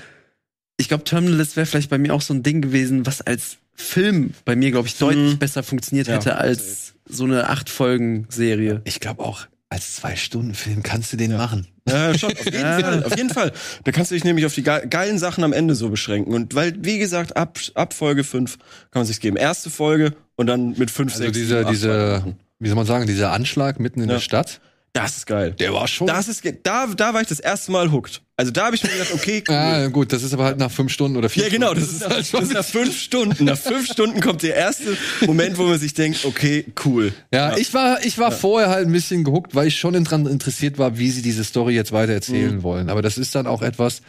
[0.78, 4.32] ich glaube, Terminalist wäre vielleicht bei mir auch so ein Ding gewesen, was als Film
[4.46, 5.38] bei mir, glaube ich, deutlich Mhm.
[5.38, 6.14] besser funktioniert Ja.
[6.14, 8.80] hätte als so eine acht Folgen Serie.
[8.84, 11.66] Ich glaube auch, als Zwei-Stunden-Film kannst du den machen.
[11.88, 13.52] Ja, schon, auf jeden Fall, auf jeden Fall.
[13.84, 16.34] Da kannst du dich nämlich auf die ge- geilen Sachen am Ende so beschränken.
[16.34, 18.58] Und weil, wie gesagt, ab, ab Folge 5
[18.90, 19.36] kann man sich's geben.
[19.36, 22.36] Erste Folge und dann mit 5, Also 6, dieser, dieser, Machen.
[22.58, 24.16] wie soll man sagen, dieser Anschlag mitten in Ja.
[24.16, 24.60] der Stadt,
[24.92, 25.52] Das ist geil.
[25.52, 26.08] der war schon.
[26.08, 28.22] Das ist, da, da war ich das erste Mal hooked.
[28.36, 29.54] Also da habe ich mir gedacht, okay, cool.
[29.54, 31.80] Ja, gut, das ist aber halt nach fünf Stunden oder vier Ja, genau, Stunden.
[31.82, 32.00] das ist,
[32.32, 33.44] nach, das ist nach fünf Stunden.
[33.44, 37.12] Nach fünf Stunden kommt der erste Moment, wo man sich denkt, okay, cool.
[37.32, 40.78] Ja, ich war, ich war vorher halt ein bisschen gehuckt, weil ich schon dran interessiert
[40.78, 42.62] war, wie sie diese Story jetzt weiter erzählen Mhm.
[42.64, 42.88] wollen.
[42.90, 44.02] Aber das ist dann auch etwas,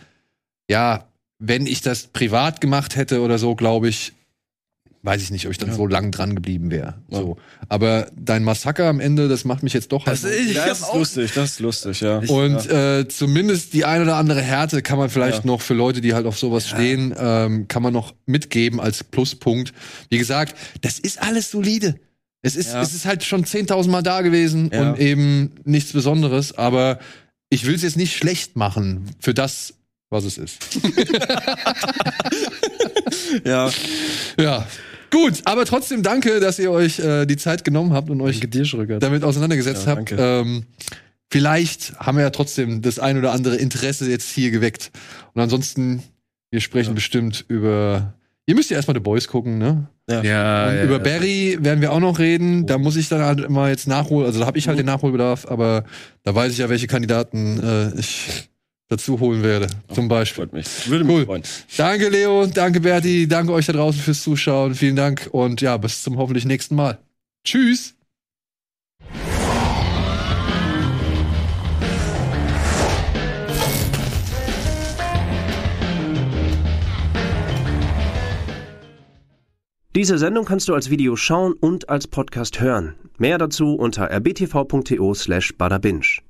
[0.70, 1.08] ja,
[1.38, 4.14] wenn ich das privat gemacht hätte oder so, glaube ich,
[5.04, 5.76] weiß ich nicht, ob ich dann Ja.
[5.76, 7.02] so lang dran geblieben wäre.
[7.10, 7.20] Ja.
[7.20, 7.38] So.
[7.70, 10.24] Aber dein Massaker am Ende, das macht mich jetzt doch halt.
[10.24, 12.20] Das ist- Das ist lustig, das ist lustig, ja.
[12.20, 15.46] und äh, zumindest die ein oder andere Härte kann man vielleicht Ja.
[15.48, 19.74] noch für Leute, die halt auf sowas stehen, ähm, kann man noch mitgeben als Pluspunkt.
[20.10, 21.96] Wie gesagt, das ist alles solide.
[22.44, 22.82] Es ist, Ja.
[22.82, 24.92] es ist halt schon 10.000 Mal da gewesen Ja.
[24.92, 26.58] und eben nichts Besonderes.
[26.58, 27.00] Aber
[27.50, 29.74] ich will es jetzt nicht schlecht machen für das,
[30.12, 30.58] was es ist.
[33.46, 33.70] Ja,
[34.38, 34.68] ja.
[35.12, 38.40] Gut, aber trotzdem danke, dass ihr euch äh, die Zeit genommen habt und euch
[39.00, 40.14] damit auseinandergesetzt Ja, habt.
[40.18, 40.64] Ähm,
[41.30, 44.92] vielleicht haben wir ja trotzdem das ein oder andere Interesse jetzt hier geweckt.
[45.34, 46.02] Und ansonsten,
[46.50, 46.96] wir sprechen Ja.
[46.96, 48.14] bestimmt über.
[48.48, 49.88] Ihr müsst ja erstmal The Boys gucken, ne?
[50.10, 51.04] Ja, Und ja, über ja.
[51.04, 52.66] Barry werden wir auch noch reden.
[52.66, 54.26] Da muss ich dann halt immer jetzt nachholen.
[54.28, 55.86] Also da habe ich halt den Nachholbedarf, aber
[56.24, 58.50] da weiß ich ja, welche Kandidaten äh, ich
[58.92, 59.68] dazu holen werde.
[59.94, 60.44] Zum Beispiel.
[60.44, 60.90] freut mich.
[60.90, 61.26] Würde mich Cool.
[61.26, 61.44] freuen.
[61.78, 62.46] Danke, Leo.
[62.46, 63.28] Danke, Berti.
[63.28, 64.76] Danke euch da draußen fürs Zuschauen.
[64.76, 67.00] Vielen Dank und ja, bis zum hoffentlich nächsten Mal.
[67.44, 67.96] Tschüss.
[79.96, 82.96] Diese Sendung kannst du als Video schauen und als Podcast hören.
[83.18, 86.22] Mehr dazu unter rbtv.to slash badabinch.